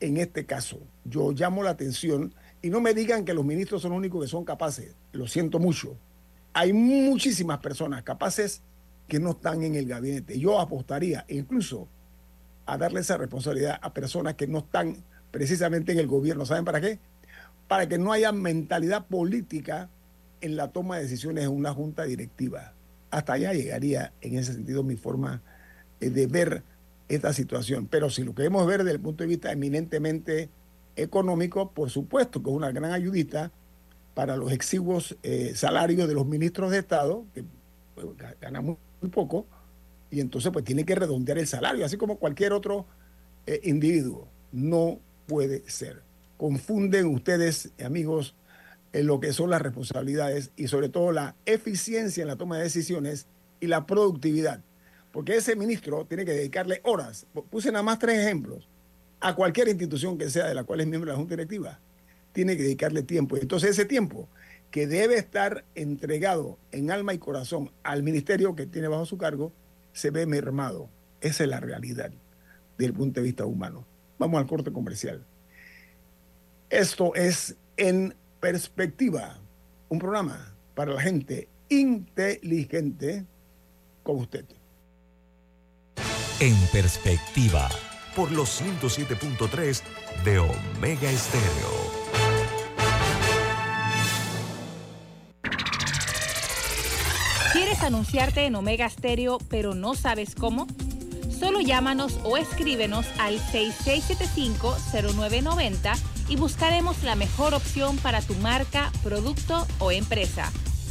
[0.00, 0.78] en este caso.
[1.04, 4.30] Yo llamo la atención y no me digan que los ministros son los únicos que
[4.30, 4.94] son capaces.
[5.12, 5.98] Lo siento mucho.
[6.54, 8.62] Hay muchísimas personas capaces
[9.06, 10.38] que no están en el gabinete.
[10.40, 11.88] Yo apostaría incluso
[12.64, 14.96] a darle esa responsabilidad a personas que no están
[15.30, 16.46] precisamente en el gobierno.
[16.46, 17.00] ¿Saben para qué?
[17.68, 19.90] Para que no haya mentalidad política
[20.40, 22.72] en la toma de decisiones en una junta directiva.
[23.10, 25.42] Hasta allá llegaría en ese sentido mi forma
[26.00, 26.62] eh, de ver
[27.10, 27.88] esta situación.
[27.88, 30.48] Pero si lo queremos ver desde el punto de vista eminentemente
[30.96, 33.50] económico, por supuesto que es una gran ayudita
[34.14, 37.44] para los exiguos eh, salarios de los ministros de Estado, que
[37.94, 38.06] pues,
[38.40, 38.76] ganan muy,
[39.10, 39.46] poco,
[40.10, 42.86] y entonces pues tiene que redondear el salario, así como cualquier otro
[43.46, 44.28] eh, individuo.
[44.52, 46.02] No puede ser.
[46.38, 48.34] Confunden ustedes, amigos,
[48.92, 52.64] en lo que son las responsabilidades y sobre todo la eficiencia en la toma de
[52.64, 53.26] decisiones
[53.60, 54.60] y la productividad.
[55.12, 57.26] Porque ese ministro tiene que dedicarle horas.
[57.50, 58.68] Puse nada más tres ejemplos
[59.24, 61.80] a cualquier institución que sea de la cual es miembro de la Junta Directiva,
[62.32, 63.38] tiene que dedicarle tiempo.
[63.38, 64.28] Entonces ese tiempo
[64.70, 69.50] que debe estar entregado en alma y corazón al ministerio que tiene bajo su cargo,
[69.94, 70.90] se ve mermado.
[71.22, 72.10] Esa es la realidad
[72.76, 73.86] desde el punto de vista humano.
[74.18, 75.24] Vamos al corte comercial.
[76.68, 79.38] Esto es En Perspectiva,
[79.88, 83.24] un programa para la gente inteligente
[84.02, 84.44] como usted.
[86.40, 87.70] En Perspectiva
[88.14, 89.82] por los 107.3
[90.24, 91.94] de Omega Estéreo.
[97.52, 100.66] ¿Quieres anunciarte en Omega Stereo pero no sabes cómo?
[101.38, 105.96] Solo llámanos o escríbenos al 6675-0990
[106.28, 110.50] y buscaremos la mejor opción para tu marca, producto o empresa.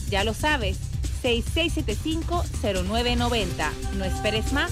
[0.10, 0.78] Ya lo sabes,
[1.24, 3.72] 6675-0990.
[3.98, 4.72] No esperes más.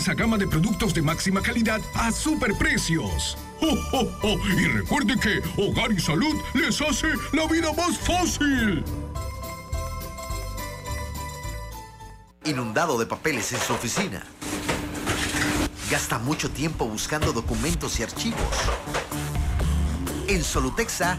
[0.00, 3.36] extensa gama de productos de máxima calidad a superprecios.
[3.60, 8.82] ¡Oh, Y recuerde que Hogar y Salud les hace la vida más fácil.
[12.44, 14.24] Inundado de papeles en su oficina.
[15.90, 18.56] Gasta mucho tiempo buscando documentos y archivos.
[20.28, 21.18] En Solutexa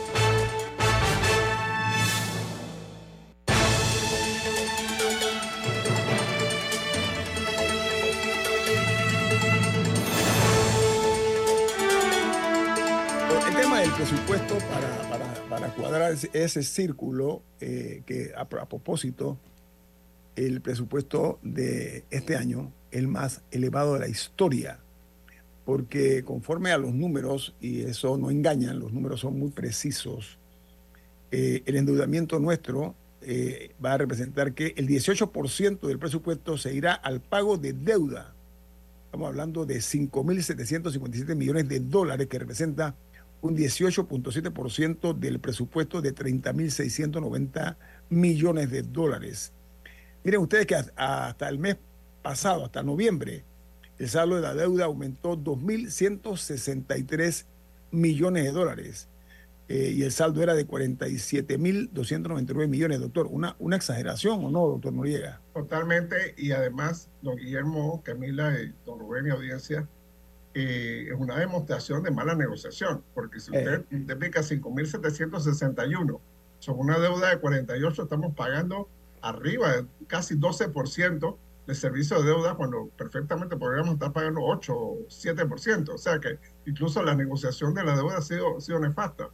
[14.01, 14.57] Presupuesto
[15.47, 19.37] para, cuadrar ese, círculo, eh, que a, propósito,
[20.35, 24.79] el presupuesto de este año, el más elevado de la historia,
[25.65, 30.39] porque conforme a los números, y eso no engañan, los números son muy precisos,
[31.29, 36.95] eh, el endeudamiento nuestro eh, va a representar que el 18% del presupuesto se irá
[36.95, 38.33] al pago de deuda.
[39.05, 42.95] Estamos hablando de 5.757 millones de dólares que representa
[43.41, 47.75] un 18.7% del presupuesto de 30.690
[48.09, 49.51] millones de dólares.
[50.23, 51.77] Miren ustedes que hasta el mes
[52.21, 53.45] pasado, hasta noviembre,
[53.97, 57.45] el saldo de la deuda aumentó 2.163
[57.91, 59.07] millones de dólares
[59.67, 63.27] eh, y el saldo era de 47.299 millones, doctor.
[63.27, 65.39] Una, ¿Una exageración o no, doctor Noriega?
[65.53, 69.87] Totalmente, y además, don Guillermo, Camila y don Rubén, mi audiencia,
[70.53, 76.19] eh, es una demostración de mala negociación, porque si usted multiplica 5.761
[76.59, 78.89] sobre una deuda de 48, estamos pagando
[79.21, 81.37] arriba de casi 12%
[81.67, 85.89] de servicio de deuda cuando perfectamente podríamos estar pagando 8 o 7%.
[85.89, 89.29] O sea que incluso la negociación de la deuda ha sido, sido nefasta.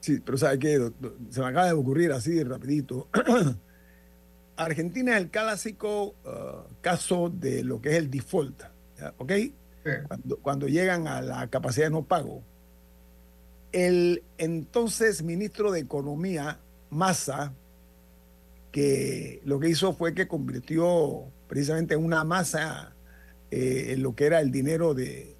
[0.00, 0.92] Sí, pero ¿sabe qué?
[1.30, 3.08] Se me acaba de ocurrir así rapidito.
[4.56, 8.62] Argentina es el clásico uh, caso de lo que es el default,
[9.18, 9.32] ¿ok?
[10.42, 12.42] Cuando, llegan a la capacidad de no pago.
[13.72, 17.52] El entonces ministro de Economía, Massa,
[18.72, 22.94] que lo que hizo fue que convirtió precisamente en una masa
[23.50, 25.34] eh, en lo que era el dinero de,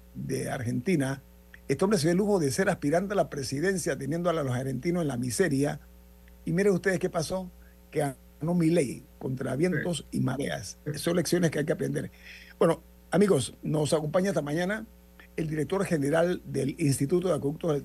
[0.51, 1.21] Argentina.
[1.67, 4.51] Este hombre se dio el lujo de ser aspirante a la presidencia, teniendo a los
[4.51, 5.79] argentinos en la miseria.
[6.45, 7.51] Y miren ustedes qué pasó,
[7.91, 7.99] que
[8.39, 10.79] ganó mi ley contra vientos y mareas.
[10.95, 12.09] Son lecciones que hay que aprender.
[12.57, 14.85] Bueno, Amigos, nos acompaña esta mañana
[15.37, 17.83] el director general del Instituto de Acueductos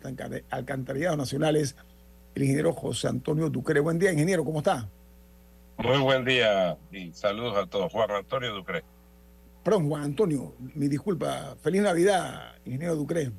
[0.50, 1.76] Alcantarillados Nacionales,
[2.34, 3.78] el ingeniero José Antonio Ducre.
[3.78, 4.88] Buen día, ingeniero, ¿cómo está?
[5.78, 7.92] Muy buen día y saludos a todos.
[7.92, 8.82] Juan Antonio Ducre.
[9.62, 11.56] Perdón, Juan Antonio, mi disculpa.
[11.62, 13.30] Feliz Navidad, ingeniero Ducre.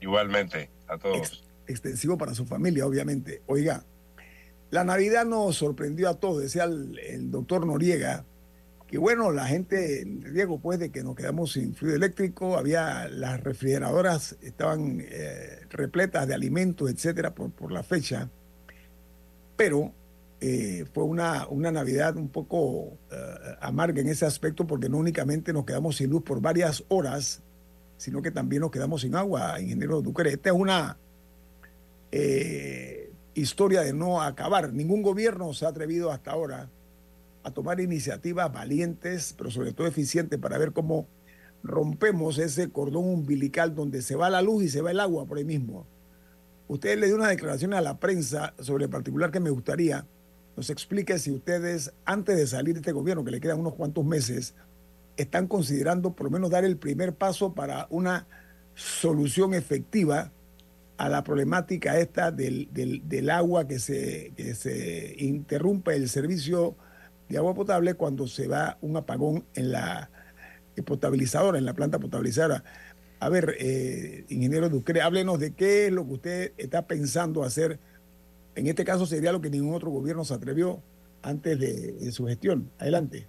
[0.00, 1.44] Igualmente, a todos.
[1.66, 3.42] extensivo para su familia, obviamente.
[3.46, 3.84] Oiga,
[4.70, 8.24] la Navidad nos sorprendió a todos, decía el doctor Noriega
[8.86, 13.40] que bueno, la gente, Diego, pues de que nos quedamos sin fluido eléctrico, había las
[13.42, 18.30] refrigeradoras estaban eh, repletas de alimentos, etcétera, por, la fecha,
[19.56, 19.92] pero
[20.40, 23.16] eh, fue una, una Navidad un poco eh,
[23.60, 27.42] amarga en ese aspecto porque no únicamente nos quedamos sin luz por varias horas,
[27.96, 30.30] sino que también nos quedamos sin agua, ingeniero Ducre.
[30.30, 30.96] Esta es una
[33.34, 34.72] historia de no acabar.
[34.72, 36.70] Ningún gobierno se ha atrevido hasta ahora
[37.46, 41.06] a tomar iniciativas valientes, pero sobre todo eficientes para ver cómo
[41.62, 45.38] rompemos ese cordón umbilical donde se va la luz y se va el agua por
[45.38, 45.86] ahí mismo.
[46.68, 50.06] Usted le dio una declaración a la prensa sobre el particular que me gustaría
[50.56, 54.04] nos explique si ustedes, antes de salir de este gobierno, que le quedan unos cuantos
[54.04, 54.54] meses,
[55.18, 58.26] están considerando por lo menos dar el primer paso para una
[58.74, 60.32] solución efectiva
[60.96, 66.74] a la problemática esta del, del, agua que se, que se interrumpe el servicio
[67.28, 70.10] de agua potable cuando se va un apagón en la
[70.84, 72.62] potabilizadora, en la planta potabilizadora.
[73.18, 77.80] A ver, eh, ingeniero Ducre, háblenos de qué es lo que usted está pensando hacer
[78.56, 80.82] en este caso sería lo que ningún otro gobierno se atrevió
[81.22, 82.72] antes de, su gestión.
[82.78, 83.28] Adelante.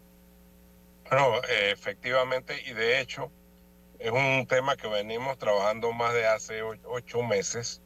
[1.09, 3.29] Bueno, efectivamente, y de hecho,
[3.99, 7.81] es un tema que venimos trabajando más de hace ocho meses.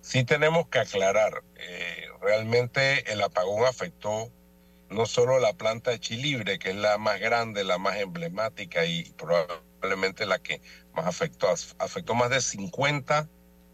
[0.00, 4.28] Sí tenemos que aclarar, eh, realmente el apagón afectó
[4.90, 9.12] no solo la planta de Chilibre, que es la más grande, la más emblemática y
[9.16, 10.60] probablemente la que
[10.94, 13.28] más afectó, afectó más de 50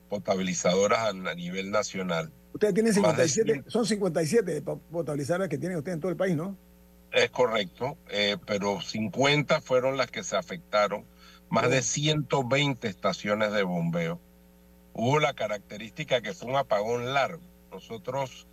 [0.08, 6.10] potabilizadoras a nivel nacional Ustedes tienen 57, son 57 potabilizadoras que tienen ustedes en todo
[6.10, 6.56] el país, ¿no?
[7.12, 11.04] Es correcto, eh, pero 50 fueron las que se afectaron,
[11.50, 14.22] más de 120 estaciones de bombeo.
[14.94, 17.42] Hubo la característica que fue un apagón largo.
[17.70, 18.46] Nosotros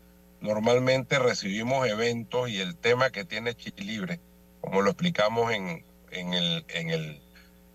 [0.43, 4.19] normalmente recibimos eventos y el tema que tiene Chilibre,
[4.61, 7.21] como lo explicamos en, en, el, el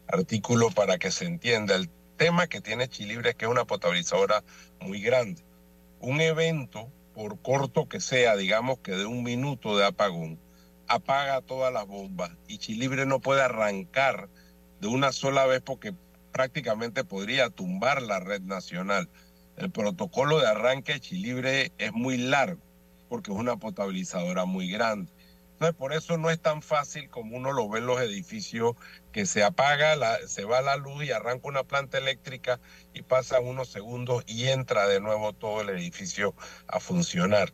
[0.07, 4.45] artículo para que se entienda, el tema que tiene Chilibre es que es una potabilizadora
[4.81, 5.43] muy grande
[6.01, 10.39] un evento, por corto que sea, digamos que de un minuto de apagón,
[10.87, 14.29] apaga todas las bombas y Chilibre no puede arrancar
[14.81, 15.95] de una sola vez porque
[16.33, 19.09] prácticamente podría tumbar la red nacional.
[19.59, 22.63] El protocolo de arranque Chilibre es muy largo
[23.09, 25.11] porque es una potabilizadora muy grande.
[25.55, 28.77] Entonces, por eso no es tan fácil como uno lo ve en los edificios,
[29.11, 29.97] que se apaga,
[30.29, 32.61] se va la luz y arranca una planta eléctrica
[32.95, 36.37] y pasa unos segundos y entra de nuevo todo el edificio
[36.69, 37.53] a funcionar.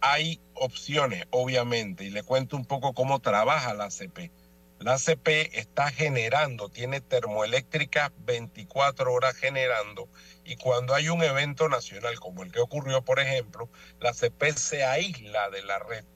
[0.00, 4.32] Hay opciones, obviamente, y le cuento un poco cómo trabaja la ACP.
[4.80, 10.08] La ACP está generando, tiene termoeléctrica 24 horas generando
[10.48, 13.68] y cuando hay un evento nacional como el que ocurrió, por ejemplo,
[14.00, 16.06] la ACP se aísla de la red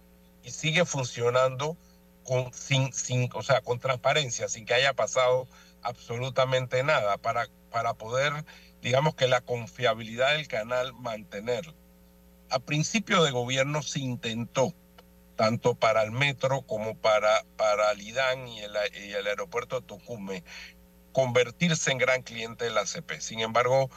[0.42, 1.76] y sigue funcionando
[2.24, 5.46] con, sin, sin, o sea, con transparencia, sin que haya pasado
[5.82, 8.32] absolutamente nada, para, para poder,
[8.80, 11.74] digamos que la confiabilidad del canal mantenerlo.
[12.48, 14.72] A principio de gobierno se intentó,
[15.36, 20.42] tanto para el metro como para, para Lidán y el, y el aeropuerto de Tucumán,
[21.12, 23.20] convertirse en gran cliente de la CP.
[23.20, 23.90] Sin embargo,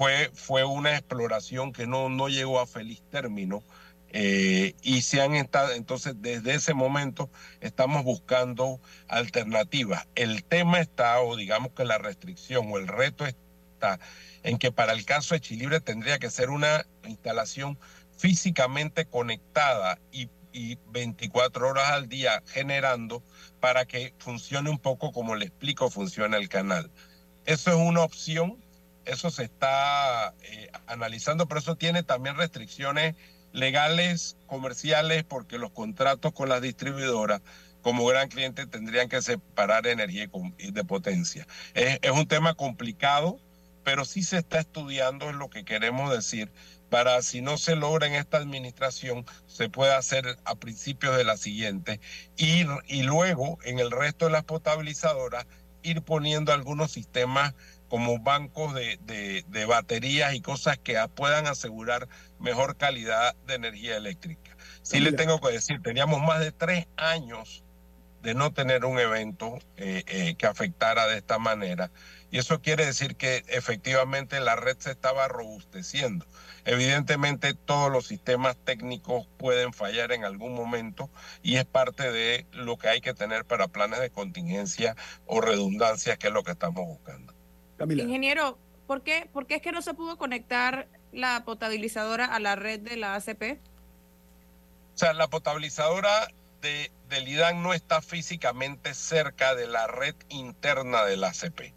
[0.00, 3.62] fue, fue una exploración que no, no llegó a feliz término
[4.08, 7.28] eh, y se han estado, entonces desde ese momento
[7.60, 10.08] estamos buscando alternativas.
[10.14, 14.00] El tema está, o digamos que la restricción o el reto está
[14.42, 17.78] en que para el caso de Chilibre tendría que ser una instalación
[18.16, 23.22] físicamente conectada y, y 24 horas al día generando
[23.60, 26.90] para que funcione un poco como le explico funciona el canal.
[27.44, 28.64] Eso es una opción,
[29.04, 33.14] eso se está eh, analizando, pero eso tiene también restricciones
[33.52, 37.40] legales, comerciales, porque los contratos con las distribuidoras
[37.82, 40.28] como gran cliente tendrían que separar energía
[40.58, 41.46] de potencia.
[41.74, 43.40] Es, un tema complicado,
[43.84, 46.52] pero sí se está estudiando, es lo que queremos decir,
[46.90, 51.36] para si no se logra en esta administración, se puede hacer a principios de la
[51.36, 52.00] siguiente
[52.36, 52.64] y
[53.02, 55.46] luego en el resto de las potabilizadoras
[55.82, 57.54] ir poniendo algunos sistemas
[57.90, 58.98] como bancos de,
[59.46, 64.56] de, baterías y cosas que puedan asegurar mejor calidad de energía eléctrica.
[64.82, 67.64] Sí le tengo que decir, teníamos más de tres años
[68.22, 71.90] de no tener un evento eh, eh, que afectara de esta manera.
[72.30, 76.24] Y eso quiere decir que efectivamente la red se estaba robusteciendo.
[76.64, 81.10] Evidentemente todos los sistemas técnicos pueden fallar en algún momento
[81.42, 84.94] y es parte de lo que hay que tener para planes de contingencia
[85.26, 87.39] o redundancia, que es lo que estamos buscando.
[87.88, 92.56] Ingeniero, ¿por qué, ¿por qué es que no se pudo conectar la potabilizadora a la
[92.56, 93.60] red de la ACP?
[94.94, 96.28] O sea, la potabilizadora
[96.60, 101.74] de, del IDAN no está físicamente cerca de la red interna de la ACP.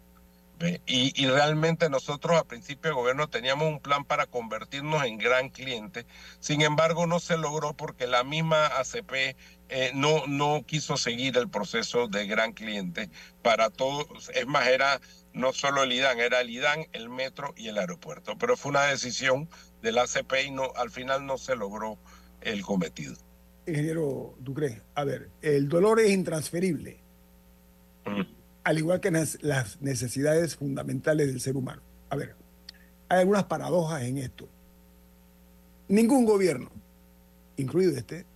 [0.86, 5.50] Y, y, realmente nosotros a principio de gobierno teníamos un plan para convertirnos en gran
[5.50, 6.06] cliente,
[6.38, 9.36] sin embargo no se logró porque la misma ACP
[9.68, 13.10] eh, no, no quiso seguir el proceso de gran cliente
[13.42, 15.00] para todos, es más, era
[15.32, 18.36] no solo el IDAN, era el IDAN, el metro y el aeropuerto.
[18.38, 19.48] Pero fue una decisión
[19.82, 21.98] de la ACP y no, al final no se logró
[22.40, 23.16] el cometido.
[23.66, 27.02] Ingeniero Ducre, a ver, el dolor es intransferible.
[28.06, 28.20] Mm.
[28.64, 31.82] al igual que las necesidades fundamentales del ser humano.
[32.10, 32.36] A ver,
[33.08, 34.48] hay algunas paradojas en esto.
[35.88, 36.70] Ningún gobierno,
[37.56, 38.26] incluido este,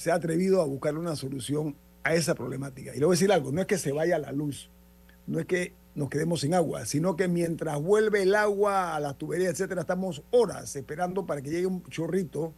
[0.00, 2.96] se ha atrevido a buscar una solución a esa problemática.
[2.96, 4.70] Y le voy a decir algo, no es que se vaya la luz,
[5.26, 9.12] no es que nos quedemos sin agua, sino que mientras vuelve el agua a la
[9.12, 12.54] tubería, etcétera, estamos horas esperando para que llegue un chorrito,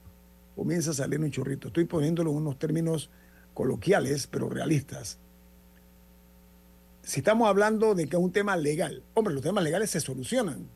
[0.54, 1.66] comience a salir un chorrito.
[1.66, 3.10] Estoy poniéndolo en unos términos
[3.54, 5.18] coloquiales, pero realistas.
[7.02, 10.68] Si estamos hablando de que es un tema legal, hombre, los temas legales se solucionan.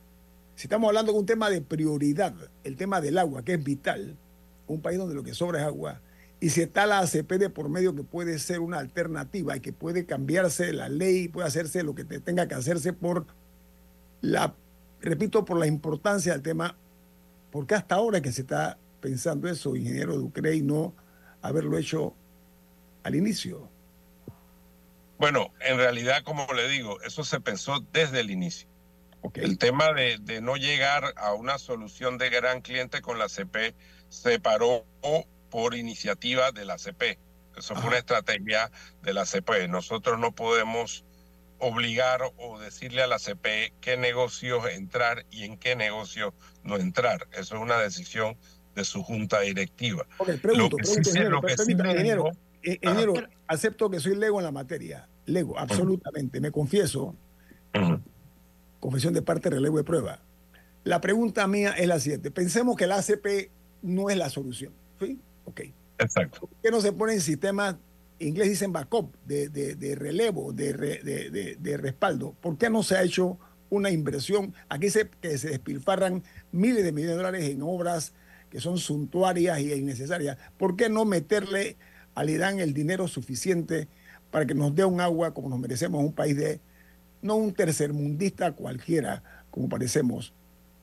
[0.56, 4.16] Si estamos hablando de un tema de prioridad, el tema del agua, que es vital,
[4.66, 6.00] un país donde lo que sobra es agua,
[6.38, 9.72] y si está la ACP de por medio que puede ser una alternativa y que
[9.72, 13.26] puede cambiarse la ley, puede hacerse lo que tenga que hacerse por
[14.20, 14.54] la,
[15.00, 16.76] repito, por la importancia del tema,
[17.50, 20.94] porque hasta ahora que se está pensando eso, ingeniero Ducre, y no
[21.40, 22.14] haberlo hecho
[23.02, 23.70] al inicio.
[25.18, 28.68] Bueno, en realidad, como le digo, eso se pensó desde el inicio.
[29.34, 33.74] El tema de, de, no llegar a una solución de gran cliente con la CP
[34.08, 34.84] se paró
[35.56, 37.18] por iniciativa de la CP.
[37.56, 38.70] Eso fue una estrategia
[39.02, 39.68] de la CP.
[39.68, 41.06] Nosotros no podemos
[41.58, 47.26] obligar o decirle a la CP qué negocios entrar y en qué negocios no entrar.
[47.32, 48.36] Eso es una decisión
[48.74, 50.06] de su junta directiva.
[50.42, 50.76] pregunto,
[52.62, 53.14] ingeniero,
[53.46, 57.16] acepto que soy lego en la materia, lego, absolutamente, me confieso,
[58.78, 60.20] confesión de parte, relevo de prueba.
[60.84, 63.50] La pregunta mía es la siguiente, pensemos que la ACP
[63.80, 65.18] no es la solución, ¿sí?
[65.46, 65.62] Ok.
[65.98, 66.40] Exacto.
[66.40, 67.76] ¿Por qué no se ponen sistemas,
[68.18, 72.34] en inglés dicen backup, de, de, relevo, de, de, respaldo?
[72.40, 73.38] ¿Por qué no se ha hecho
[73.70, 74.52] una inversión?
[74.68, 76.22] Aquí se, que se despilfarran
[76.52, 78.12] miles de millones de dólares en obras
[78.50, 80.38] que son suntuarias y innecesarias.
[80.58, 81.76] ¿Por qué no meterle
[82.14, 83.88] al Irán el dinero suficiente
[84.30, 86.60] para que nos dé un agua como nos merecemos un país de,
[87.22, 90.32] no un tercermundista cualquiera, como parecemos,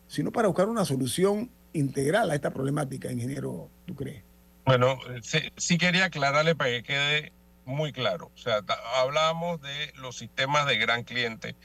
[0.07, 4.23] sino para buscar una solución integral a esta problemática, ingeniero, ¿tú crees?
[4.65, 4.97] Bueno,
[5.57, 7.33] sí, quería aclararle para que quede
[7.65, 8.31] muy claro.
[8.33, 8.61] O sea,
[8.95, 11.55] hablábamos de los sistemas de gran cliente.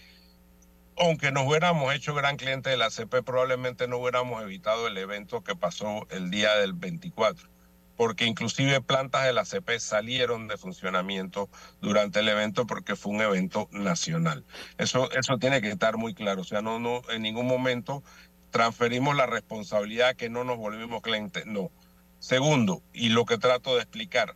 [0.97, 5.45] Aunque nos hubiéramos hecho gran cliente de la CP, probablemente no hubiéramos evitado el evento
[5.45, 7.49] que pasó el día del 24,
[7.97, 11.49] porque inclusive plantas de la CP salieron de funcionamiento
[11.81, 14.45] durante el evento porque fue un evento nacional.
[14.77, 16.41] Eso, eso tiene que estar muy claro.
[16.41, 18.03] O sea, no, no, en ningún momento
[18.51, 21.47] transferimos la responsabilidad que no nos volvimos clientes.
[21.47, 21.71] No
[22.19, 24.35] Segundo, y lo que trato de explicar,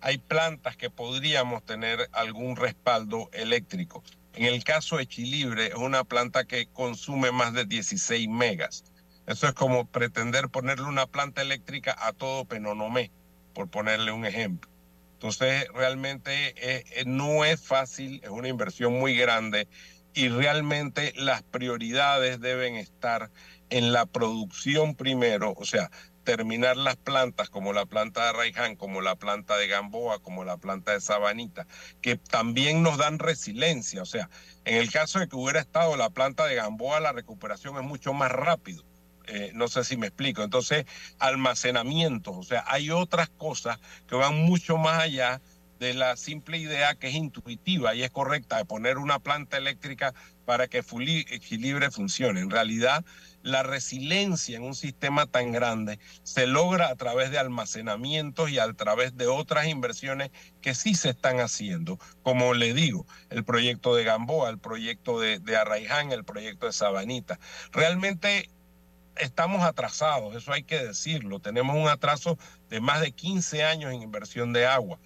[0.00, 4.02] hay plantas que podríamos tener algún respaldo eléctrico.
[4.34, 8.84] En el caso de Chilibre, es una planta que consume más de 16 megas.
[9.26, 13.10] Eso es como pretender ponerle una planta eléctrica a todo Penonomé,
[13.52, 14.70] por ponerle un ejemplo.
[15.14, 19.68] Entonces, realmente eh, eh, no es fácil, es una inversión muy grande
[20.14, 23.30] y realmente las prioridades deben estar
[23.70, 25.90] en la producción primero, o sea,
[26.36, 30.58] terminar las plantas como la planta de Raiján, como la planta de Gamboa, como la
[30.58, 31.66] planta de Sabanita,
[32.02, 34.02] que también nos dan resiliencia.
[34.02, 34.28] O sea,
[34.66, 38.12] en el caso de que hubiera estado la planta de Gamboa, la recuperación es mucho
[38.12, 38.84] más rápido.
[39.26, 40.42] Eh, no sé si me explico.
[40.42, 40.84] Entonces,
[41.18, 45.40] almacenamiento, o sea, hay otras cosas que van mucho más allá
[45.78, 50.14] de la simple idea que es intuitiva y es correcta de poner una planta eléctrica
[50.44, 50.82] para que
[51.30, 52.40] equilibre funcione.
[52.40, 53.04] En realidad,
[53.42, 58.72] la resiliencia en un sistema tan grande se logra a través de almacenamientos y a
[58.72, 61.98] través de otras inversiones que sí se están haciendo.
[62.22, 66.72] Como le digo, el proyecto de Gamboa, el proyecto de, de Arraiján, el proyecto de
[66.72, 67.38] Sabanita.
[67.72, 68.50] Realmente
[69.16, 71.40] estamos atrasados, eso hay que decirlo.
[71.40, 72.38] Tenemos un atraso
[72.70, 74.98] de más de 15 años en inversión de agua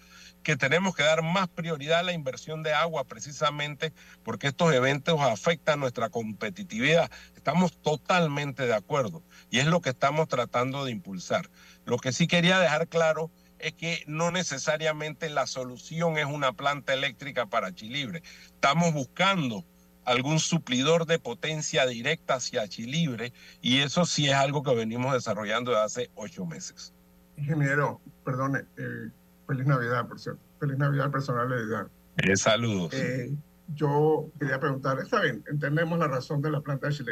[0.43, 5.19] que tenemos que dar más prioridad a la inversión de agua precisamente porque estos eventos
[5.21, 7.09] afectan nuestra competitividad.
[7.35, 11.49] Estamos totalmente de acuerdo y es lo que estamos tratando de impulsar.
[11.85, 16.93] Lo que sí quería dejar claro es que no necesariamente la solución es una planta
[16.93, 18.21] eléctrica para Chilibre.
[18.45, 19.65] Estamos buscando
[20.05, 23.31] algún suplidor de potencia directa hacia Chilibre
[23.61, 26.93] y eso sí es algo que venimos desarrollando desde hace ocho meses.
[27.37, 29.09] Ingeniero, perdone, eh,
[29.47, 30.41] Feliz Navidad, por cierto.
[30.59, 31.87] Feliz Navidad personalidad.
[32.17, 32.93] Eh, saludos.
[32.93, 33.33] Eh,
[33.75, 37.11] yo quería preguntar, está bien, entendemos la razón de la planta de Chile.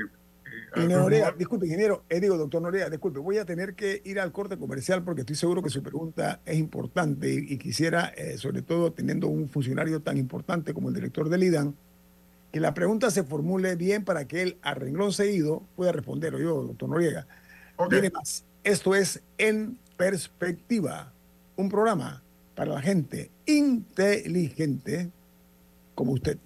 [0.76, 4.32] Eh, Noriega, disculpe, ingeniero, eh, digo, doctor Noriega, disculpe, voy a tener que ir al
[4.32, 8.92] corte comercial porque estoy seguro que su pregunta es importante y, quisiera, eh, sobre todo
[8.92, 11.76] teniendo un funcionario tan importante como el director del IDAN,
[12.52, 16.36] que la pregunta se formule bien para que él, a renglón seguido, pueda responder.
[16.36, 17.28] O yo, doctor Noriega.
[17.90, 18.46] Viene más.
[18.64, 21.14] Esto es En Perspectiva
[21.62, 22.24] un programa
[22.56, 25.12] para la gente inteligente
[25.96, 26.38] como usted.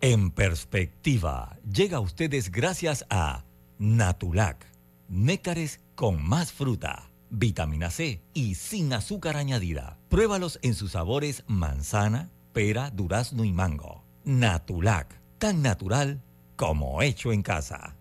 [0.00, 3.44] En perspectiva, llega a ustedes gracias a
[3.78, 4.64] Natulac,
[5.08, 9.98] néctares con más fruta, vitamina C y sin azúcar añadida.
[10.08, 14.04] Pruébalos en sus sabores manzana, pera, durazno y mango.
[14.24, 16.22] Natulac, tan natural
[16.56, 17.96] como hecho en casa.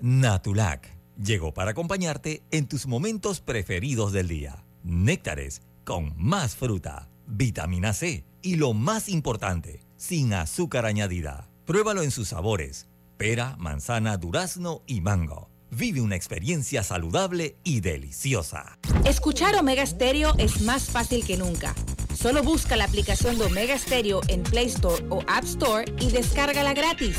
[0.00, 4.64] Natulac llegó para acompañarte en tus momentos preferidos del día.
[4.82, 11.48] Néctares con más fruta, vitamina C y lo más importante, sin azúcar añadida.
[11.66, 15.50] Pruébalo en sus sabores, pera, manzana, durazno y mango.
[15.70, 18.78] Vive una experiencia saludable y deliciosa.
[19.04, 21.74] Escuchar Omega Stereo es más fácil que nunca.
[22.14, 26.74] Solo busca la aplicación de Omega Stereo en Play Store o App Store y descárgala
[26.74, 27.18] gratis.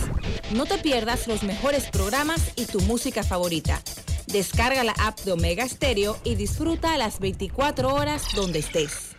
[0.54, 3.82] No te pierdas los mejores programas y tu música favorita.
[4.32, 9.18] Descarga la app de Omega Stereo y disfruta las 24 horas donde estés.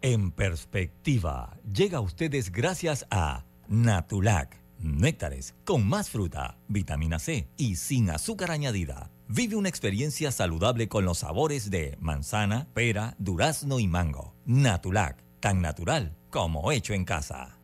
[0.00, 7.76] En perspectiva, llega a ustedes gracias a Natulac, néctares con más fruta, vitamina C y
[7.76, 9.10] sin azúcar añadida.
[9.28, 14.34] Vive una experiencia saludable con los sabores de manzana, pera, durazno y mango.
[14.46, 17.58] Natulac, tan natural como hecho en casa.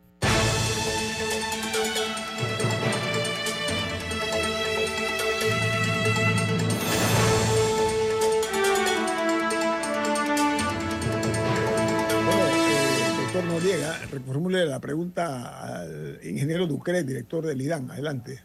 [13.61, 17.91] Noriega, reformule la pregunta al ingeniero Ducre, director del IDAN.
[17.91, 18.43] Adelante.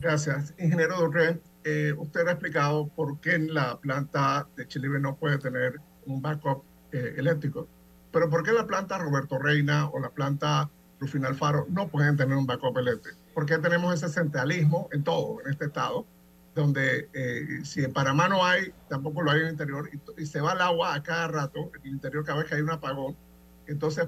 [0.00, 0.52] Gracias.
[0.58, 5.80] Ingeniero Ducre, eh, usted ha explicado por qué la planta de Chile no puede tener
[6.04, 7.66] un backup eh, eléctrico.
[8.12, 10.68] Pero ¿por qué la planta Roberto Reina o la planta
[11.00, 13.16] Rufino Alfaro no pueden tener un backup eléctrico?
[13.32, 16.06] ¿Por qué tenemos ese centralismo en todo, en este estado?
[16.54, 20.40] donde eh, si en Panamá no hay, tampoco lo hay en el interior, y, se
[20.40, 23.16] va el agua a cada rato, en el interior cada vez que hay un apagón.
[23.68, 24.06] Entonces,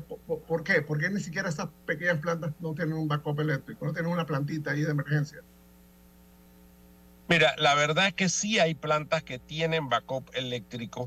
[0.48, 0.80] ¿por, qué?
[0.80, 4.24] ¿Por qué ni siquiera esas pequeñas plantas no tienen un backup eléctrico, no tienen una
[4.24, 5.42] plantita ahí de emergencia?
[7.28, 11.06] Mira, la verdad es que sí hay plantas que tienen backup eléctrico.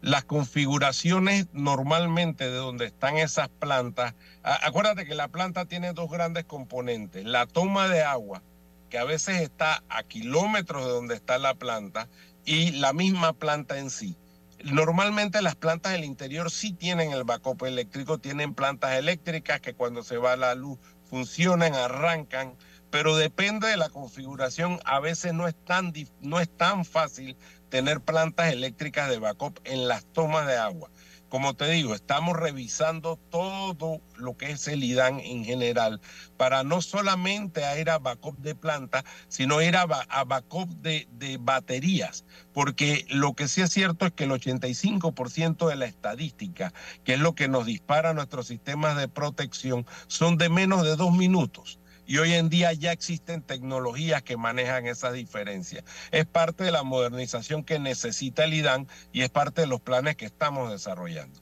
[0.00, 6.44] Las configuraciones normalmente de donde están esas plantas, acuérdate que la planta tiene dos grandes
[6.44, 8.44] componentes, la toma de agua,
[8.90, 12.08] que a veces está a kilómetros de donde está la planta
[12.44, 14.16] y la misma planta en sí.
[14.64, 20.02] Normalmente las plantas del interior sí tienen el backup eléctrico, tienen plantas eléctricas que cuando
[20.02, 22.56] se va la luz funcionan, arrancan,
[22.90, 24.80] pero depende de la configuración.
[24.84, 27.36] A veces no es tan, no es tan fácil
[27.68, 30.90] tener plantas eléctricas de backup en las tomas de agua
[31.28, 36.00] como te digo, estamos revisando todo lo que es el IDAN en general
[36.36, 42.24] para no solamente ir a backup de planta, sino ir a, backup de, de, baterías,
[42.52, 46.72] porque lo que sí es cierto es que el 85% de la estadística,
[47.04, 51.12] que es lo que nos dispara nuestros sistemas de protección, son de menos de dos
[51.12, 55.84] minutos y hoy en día ya existen tecnologías que manejan esas diferencias.
[56.10, 60.16] Es parte de la modernización que necesita el IDAN y es parte de los planes
[60.16, 61.38] que estamos desarrollando.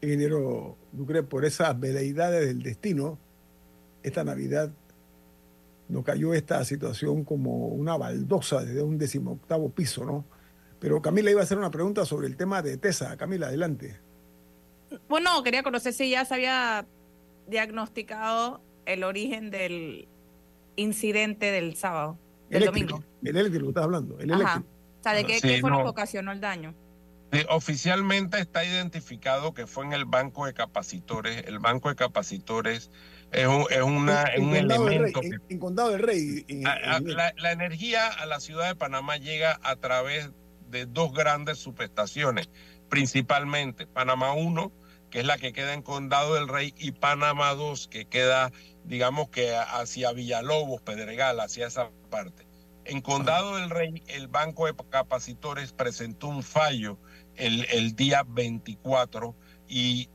[0.00, 3.18] Ingeniero Ducre, por esas veleidades del destino,
[4.02, 4.72] esta Navidad
[5.90, 10.24] nos cayó esta situación como una baldosa desde un decimoctavo piso, ¿no?
[10.80, 13.18] Pero Camila iba a hacer una pregunta sobre el tema de TESA.
[13.18, 14.00] Camila, adelante.
[15.06, 16.86] Bueno, quería conocer si ya se había
[17.46, 20.08] diagnosticado el origen del
[20.76, 22.18] incidente del sábado,
[22.48, 23.04] del domingo.
[23.22, 24.18] El eléctrico, estás hablando.
[24.18, 24.66] El eléctrico.
[25.00, 26.74] O sea, ¿de qué, fue lo que ocasionó el daño?
[27.50, 31.44] oficialmente está identificado que fue en el banco de capacitores.
[31.46, 32.90] El banco de capacitores
[33.30, 35.20] es un, es una, un elemento.
[35.22, 36.46] en, Condado del Rey.
[36.48, 40.30] la, la, energía a la ciudad de Panamá llega a través
[40.70, 42.48] de dos grandes subestaciones,
[42.88, 44.72] principalmente Panamá 1,
[45.10, 48.52] que es la que queda en Condado del Rey, y Panamá 2, que queda
[48.84, 52.46] digamos que hacia Villalobos, Pedregal, hacia esa parte.
[52.84, 56.98] En Condado del Rey, el Banco de Capacitores presentó un fallo
[57.36, 59.36] el, el día 24
[59.68, 60.08] y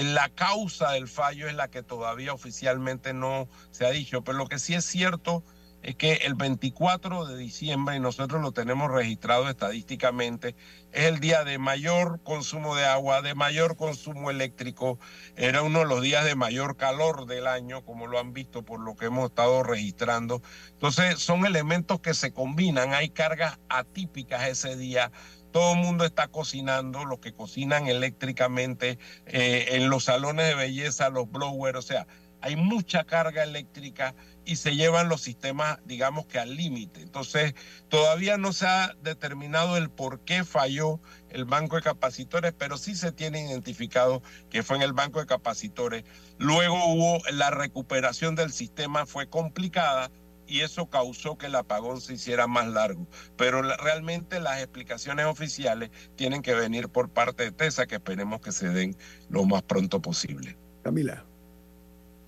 [0.00, 4.46] la causa del fallo es la que todavía oficialmente no se ha dicho, pero lo
[4.46, 9.48] que sí es cierto es que el 24 de diciembre, y nosotros lo tenemos registrado
[9.48, 10.54] estadísticamente,
[10.92, 14.98] es el día de mayor consumo de agua, de mayor consumo eléctrico,
[15.36, 18.80] era uno de los días de mayor calor del año, como lo han visto por
[18.80, 20.42] lo que hemos estado registrando.
[20.72, 25.10] Entonces, son elementos que se combinan, hay cargas atípicas ese día.
[25.50, 31.08] Todo el mundo está cocinando, los que cocinan eléctricamente, eh, en los salones de belleza,
[31.08, 32.06] los blowers, o sea,
[32.42, 34.14] hay mucha carga eléctrica
[34.50, 37.02] y se llevan los sistemas, digamos que al límite.
[37.02, 37.54] Entonces,
[37.88, 40.98] todavía no se ha determinado el por qué falló
[41.28, 45.26] el banco de capacitores, pero sí se tiene identificado que fue en el banco de
[45.26, 46.02] capacitores.
[46.36, 50.10] Luego hubo la recuperación del sistema, fue complicada
[50.48, 53.06] y eso causó que el apagón se hiciera más largo.
[53.36, 58.50] Pero realmente las explicaciones oficiales tienen que venir por parte de TESA, que esperemos que
[58.50, 58.96] se den
[59.28, 60.56] lo más pronto posible.
[60.82, 61.24] Camila.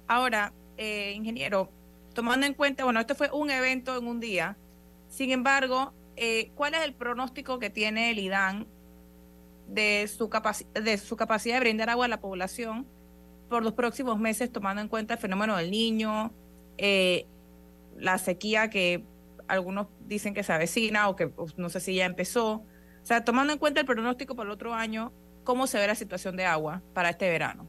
[0.07, 1.69] Ahora, eh, ingeniero,
[2.15, 4.57] tomando en cuenta, bueno, este fue un evento en un día,
[5.09, 8.67] sin embargo, eh, ¿cuál es el pronóstico que tiene el IDAN
[9.69, 10.31] de su,
[10.75, 12.87] de su capacidad de brindar agua a la población
[13.49, 16.33] por los próximos meses, tomando en cuenta el fenómeno del niño,
[16.79, 17.27] eh,
[17.97, 19.05] la sequía que
[19.49, 22.65] algunos dicen que se avecina o que pues, no sé si ya empezó?
[23.03, 25.13] O sea, tomando en cuenta el pronóstico para el otro año,
[25.45, 27.69] ¿cómo se ve la situación de agua para este verano?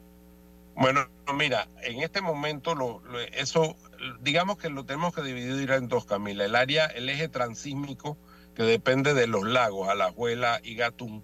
[0.76, 3.02] Bueno, mira, en este momento lo,
[3.34, 3.76] eso,
[4.22, 6.45] digamos que lo tenemos que dividir en dos, Camila.
[6.45, 8.18] El área, el eje transísmico,
[8.56, 11.24] que depende de los lagos, Alajuela y Gatún,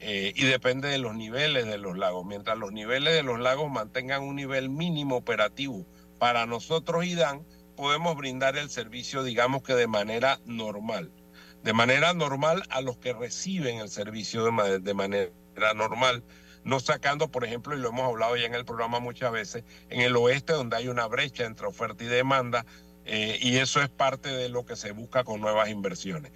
[0.00, 2.26] eh, y depende de los niveles de los lagos.
[2.26, 5.86] Mientras los niveles de los lagos mantengan un nivel mínimo operativo
[6.18, 7.46] para nosotros y Dan,
[7.76, 11.10] podemos brindar el servicio, digamos que de manera normal.
[11.62, 15.30] De manera normal a los que reciben el servicio de manera
[15.74, 16.22] normal
[16.64, 20.00] no sacando, por ejemplo, y lo hemos hablado ya en el programa muchas veces, en
[20.00, 22.66] el oeste donde hay una brecha entre oferta y demanda,
[23.04, 26.32] eh, y eso es parte de lo que se busca con nuevas inversiones.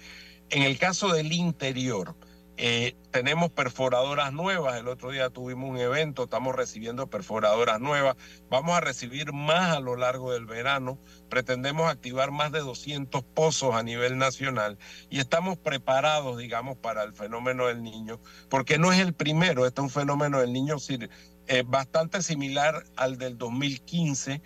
[0.49, 2.15] En el caso del interior,
[2.61, 4.77] eh, tenemos perforadoras nuevas.
[4.77, 8.17] El otro día tuvimos un evento, estamos recibiendo perforadoras nuevas.
[8.49, 10.99] Vamos a recibir más a lo largo del verano.
[11.29, 14.77] Pretendemos activar más de 200 pozos a nivel nacional
[15.09, 19.65] y estamos preparados, digamos, para el fenómeno del niño, porque no es el primero.
[19.65, 20.75] Este es un fenómeno del niño
[21.47, 24.41] eh, bastante similar al del 2015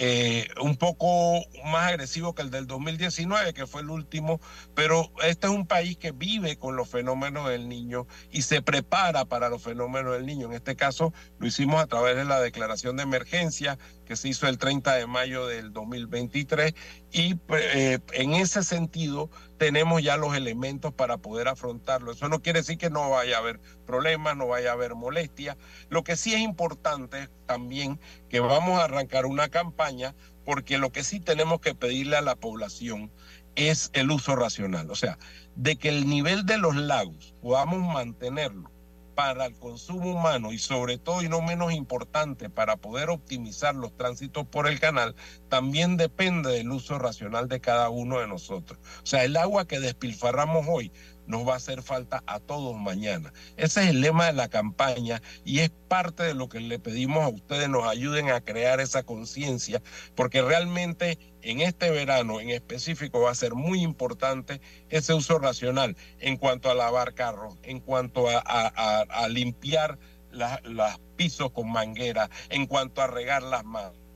[0.00, 4.40] eh, un poco más agresivo que el del 2019, que fue el último,
[4.76, 9.24] pero este es un país que vive con los fenómenos del niño y se prepara
[9.24, 10.46] para los fenómenos del niño.
[10.46, 13.76] En este caso lo hicimos a través de la declaración de emergencia
[14.08, 16.74] que se hizo el 30 de mayo del 2023
[17.12, 22.12] y eh, en ese sentido tenemos ya los elementos para poder afrontarlo.
[22.12, 25.58] Eso no quiere decir que no vaya a haber problemas, no vaya a haber molestia.
[25.90, 28.00] Lo que sí es importante también
[28.30, 30.14] que vamos a arrancar una campaña
[30.46, 33.12] porque lo que sí tenemos que pedirle a la población
[33.56, 35.18] es el uso racional, o sea,
[35.54, 38.70] de que el nivel de los lagos podamos mantenerlo
[39.18, 43.96] para el consumo humano y sobre todo y no menos importante para poder optimizar los
[43.96, 45.16] tránsitos por el canal,
[45.48, 48.78] también depende del uso racional de cada uno de nosotros.
[49.02, 50.92] O sea, el agua que despilfarramos hoy
[51.28, 53.32] nos va a hacer falta a todos mañana.
[53.56, 57.22] Ese es el lema de la campaña y es parte de lo que le pedimos
[57.22, 59.80] a ustedes, nos ayuden a crear esa conciencia,
[60.16, 65.96] porque realmente en este verano en específico va a ser muy importante ese uso racional
[66.18, 69.98] en cuanto a lavar carros, en cuanto a, limpiar
[70.30, 74.08] los pisos con manguera, en cuanto a regar las matas.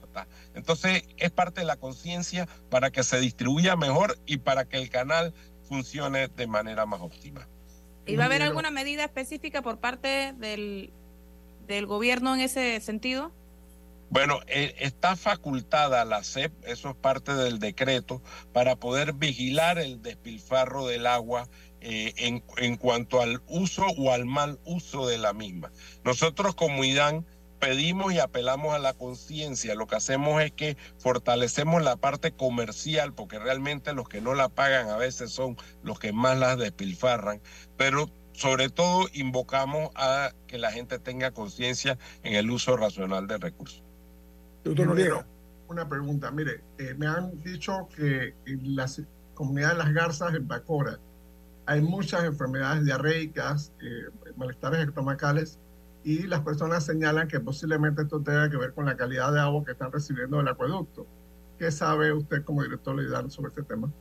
[0.55, 4.91] Entonces es parte de la conciencia para que se distribuya mejor y para que el
[4.91, 5.33] canal
[5.69, 7.49] funcione de manera más óptima.
[8.07, 10.91] ¿Y va a haber alguna medida específica por parte del,
[11.67, 13.33] del gobierno en ese sentido?
[14.11, 18.21] Bueno, eh, está facultada la CEP, eso es parte del decreto,
[18.53, 21.49] para poder vigilar el despilfarro del agua
[21.81, 25.73] eh, en, en, cuanto al uso o al mal uso de la misma.
[26.05, 27.25] Nosotros como IDAN
[27.63, 29.77] pedimos y apelamos a la conciencia.
[29.77, 34.49] Lo que hacemos es que fortalecemos la parte comercial, porque realmente los que no la
[34.49, 37.41] pagan a veces son los que más las despilfarran,
[37.77, 43.39] pero sobre todo invocamos a que la gente tenga conciencia en el uso racional de
[43.39, 43.85] recursos.
[44.65, 45.25] Doctor Noriega.
[45.69, 48.91] Una pregunta, mire, eh, me han dicho que en la
[49.35, 50.99] comunidad de las garzas en Bacora
[51.67, 55.61] hay muchas enfermedades diarreicas, eh, malestares estomacales
[56.05, 59.65] y las personas señalan que posiblemente esto tenga que ver con la calidad de agua
[59.65, 61.07] que están recibiendo del acueducto.
[61.59, 63.93] ¿Qué sabe usted como director de IDAN sobre este tema?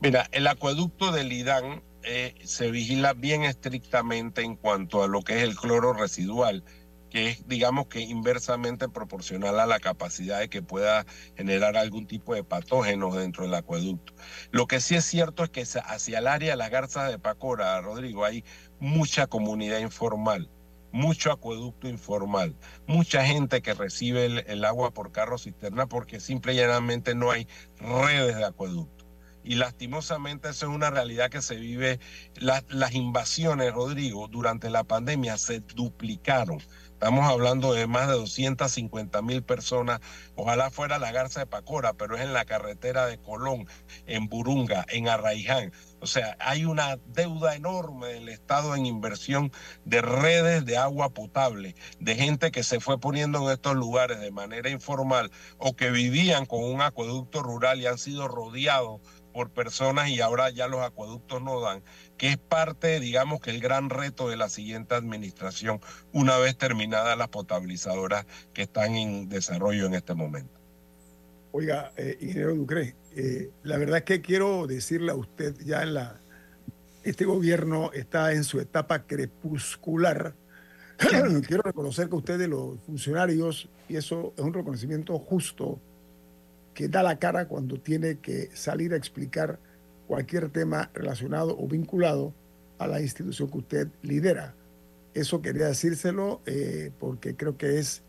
[0.00, 5.38] Mira, el acueducto del IDAN eh, se vigila bien estrictamente en cuanto a lo que
[5.38, 6.62] es el cloro residual,
[7.08, 12.34] que es, digamos que inversamente proporcional a la capacidad de que pueda generar algún tipo
[12.34, 14.12] de patógenos dentro del acueducto.
[14.50, 17.80] Lo que sí es cierto es que hacia el área de las garzas de Pacora,
[17.80, 18.44] Rodrigo, hay
[18.80, 20.50] mucha comunidad informal
[20.92, 22.54] mucho acueducto informal,
[22.86, 27.46] mucha gente que recibe el, agua por carro cisterna porque simple y llanamente no hay
[27.78, 29.04] redes de acueducto.
[29.44, 32.00] Y lastimosamente eso es una realidad que se vive.
[32.40, 36.58] las invasiones, Rodrigo, durante la pandemia se duplicaron.
[36.96, 40.00] Estamos hablando de más de 250 mil personas.
[40.34, 43.68] Ojalá fuera la Garza de Pacora, pero es en la carretera de Colón,
[44.06, 45.72] en Burunga, en Arraiján.
[46.00, 49.52] O sea, hay una deuda enorme del Estado en inversión
[49.84, 54.30] de redes de agua potable, de gente que se fue poniendo en estos lugares de
[54.30, 59.02] manera informal o que vivían con un acueducto rural y han sido rodeados
[59.36, 61.82] por personas y ahora ya los acueductos no dan,
[62.16, 65.78] que es parte, digamos, que el gran reto de la siguiente administración
[66.10, 68.24] una vez terminadas las potabilizadoras
[68.54, 70.58] que están en desarrollo en este momento.
[71.52, 75.92] Oiga, eh, ingeniero Ducre, eh, la verdad es que quiero decirle a usted, ya en
[75.92, 76.18] la,
[77.04, 80.34] este gobierno está en su etapa crepuscular.
[81.46, 85.78] quiero reconocer que ustedes, los funcionarios, y eso es un reconocimiento justo,
[86.76, 89.58] que da la cara cuando tiene que salir a explicar
[90.06, 92.34] cualquier tema relacionado o vinculado
[92.78, 94.54] a la institución que usted lidera.
[95.14, 98.02] Eso quería decírselo eh, porque creo que es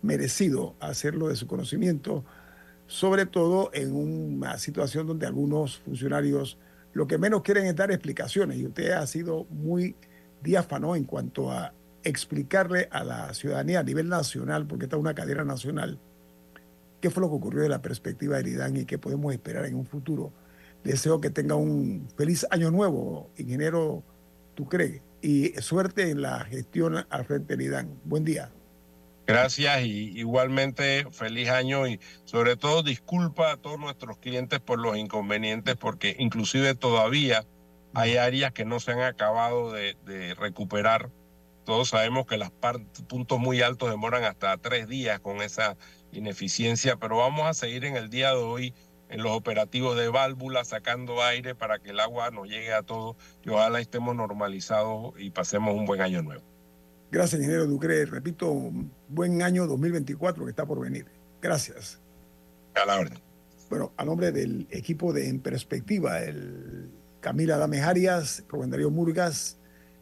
[0.00, 2.24] merecido hacerlo de su conocimiento,
[2.86, 6.58] sobre todo en una situación donde algunos funcionarios
[6.94, 9.96] lo que menos quieren es dar explicaciones y usted ha sido muy
[10.42, 15.44] diáfano en cuanto a explicarle a la ciudadanía a nivel nacional, porque está una cadena
[15.44, 15.98] nacional,
[17.04, 19.74] qué fue lo que ocurrió de la perspectiva de IRIDAN y qué podemos esperar en
[19.74, 20.32] un futuro.
[20.84, 24.02] Deseo que tenga un feliz año nuevo, ingeniero
[24.54, 28.00] tú crees, y suerte en la gestión al frente de IRIDAN.
[28.04, 28.50] Buen día.
[29.26, 34.96] Gracias y igualmente feliz año y sobre todo disculpa a todos nuestros clientes por los
[34.96, 37.44] inconvenientes porque inclusive todavía
[37.92, 41.10] hay áreas que no se han acabado de, de recuperar.
[41.66, 42.50] Todos sabemos que los
[43.08, 45.76] puntos muy altos demoran hasta tres días con esa
[46.16, 48.74] ineficiencia, pero vamos a seguir en el día de hoy
[49.08, 53.16] en los operativos de válvula, sacando aire para que el agua nos llegue a todos
[53.44, 56.42] y ojalá estemos normalizados y pasemos un buen año nuevo.
[57.10, 58.06] Gracias, ingeniero Ducre.
[58.06, 58.52] Repito,
[59.08, 61.06] buen año 2024 que está por venir.
[61.40, 62.00] Gracias.
[62.74, 63.18] A la orden.
[63.70, 66.90] Bueno, a nombre del equipo de En Perspectiva, el
[67.20, 69.58] Camila Dames Arias, Rubén Darío Murgas,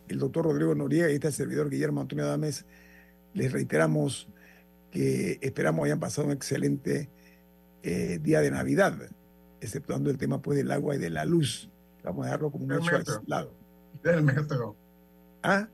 [0.08, 2.64] el doctor Rodrigo Noriega y este servidor Guillermo Antonio Adames,
[3.34, 4.28] les reiteramos
[4.92, 7.10] que esperamos hayan pasado un excelente
[7.82, 8.96] eh, día de Navidad,
[9.60, 11.68] exceptuando el tema pues, del agua y de la luz.
[12.04, 13.54] Vamos a dejarlo como un hecho aislado.
[14.04, 14.76] Del metro.
[15.42, 15.68] ¿Ah?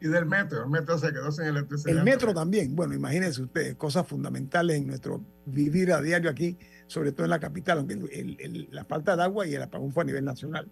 [0.00, 0.64] Y del metro.
[0.64, 1.96] El metro se quedó sin electricidad.
[1.96, 2.74] El metro también.
[2.74, 6.56] Bueno, imagínense ustedes, cosas fundamentales en nuestro vivir a diario aquí,
[6.86, 9.92] sobre todo en la capital, aunque el, el, la falta de agua y el apagón
[9.92, 10.70] fue a nivel nacional.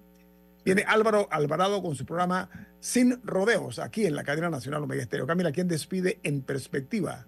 [0.64, 5.26] Viene Álvaro Alvarado con su programa Sin Rodeos, aquí en la cadena nacional Omega Estéreo.
[5.26, 7.26] Camila, ¿quién despide en perspectiva?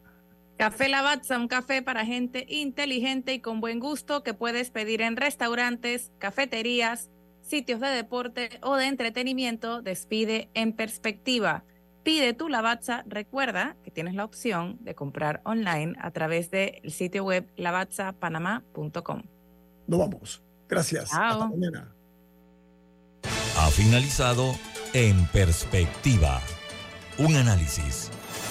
[0.57, 5.16] Café Lavazza, un café para gente inteligente y con buen gusto que puedes pedir en
[5.16, 7.11] restaurantes, cafeterías,
[7.42, 9.82] sitios de deporte o de entretenimiento.
[9.82, 11.64] Despide en perspectiva.
[12.05, 13.02] Pide tu Lavazza.
[13.07, 19.22] Recuerda que tienes la opción de comprar online a través del sitio web lavazzapanamá.com.
[19.86, 20.42] Nos vamos.
[20.68, 21.11] Gracias.
[21.11, 21.42] Chao.
[21.42, 21.94] Hasta mañana.
[23.57, 24.55] Ha finalizado
[24.92, 26.40] En Perspectiva.
[27.18, 28.11] Un análisis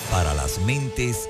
[0.10, 1.30] para las mentes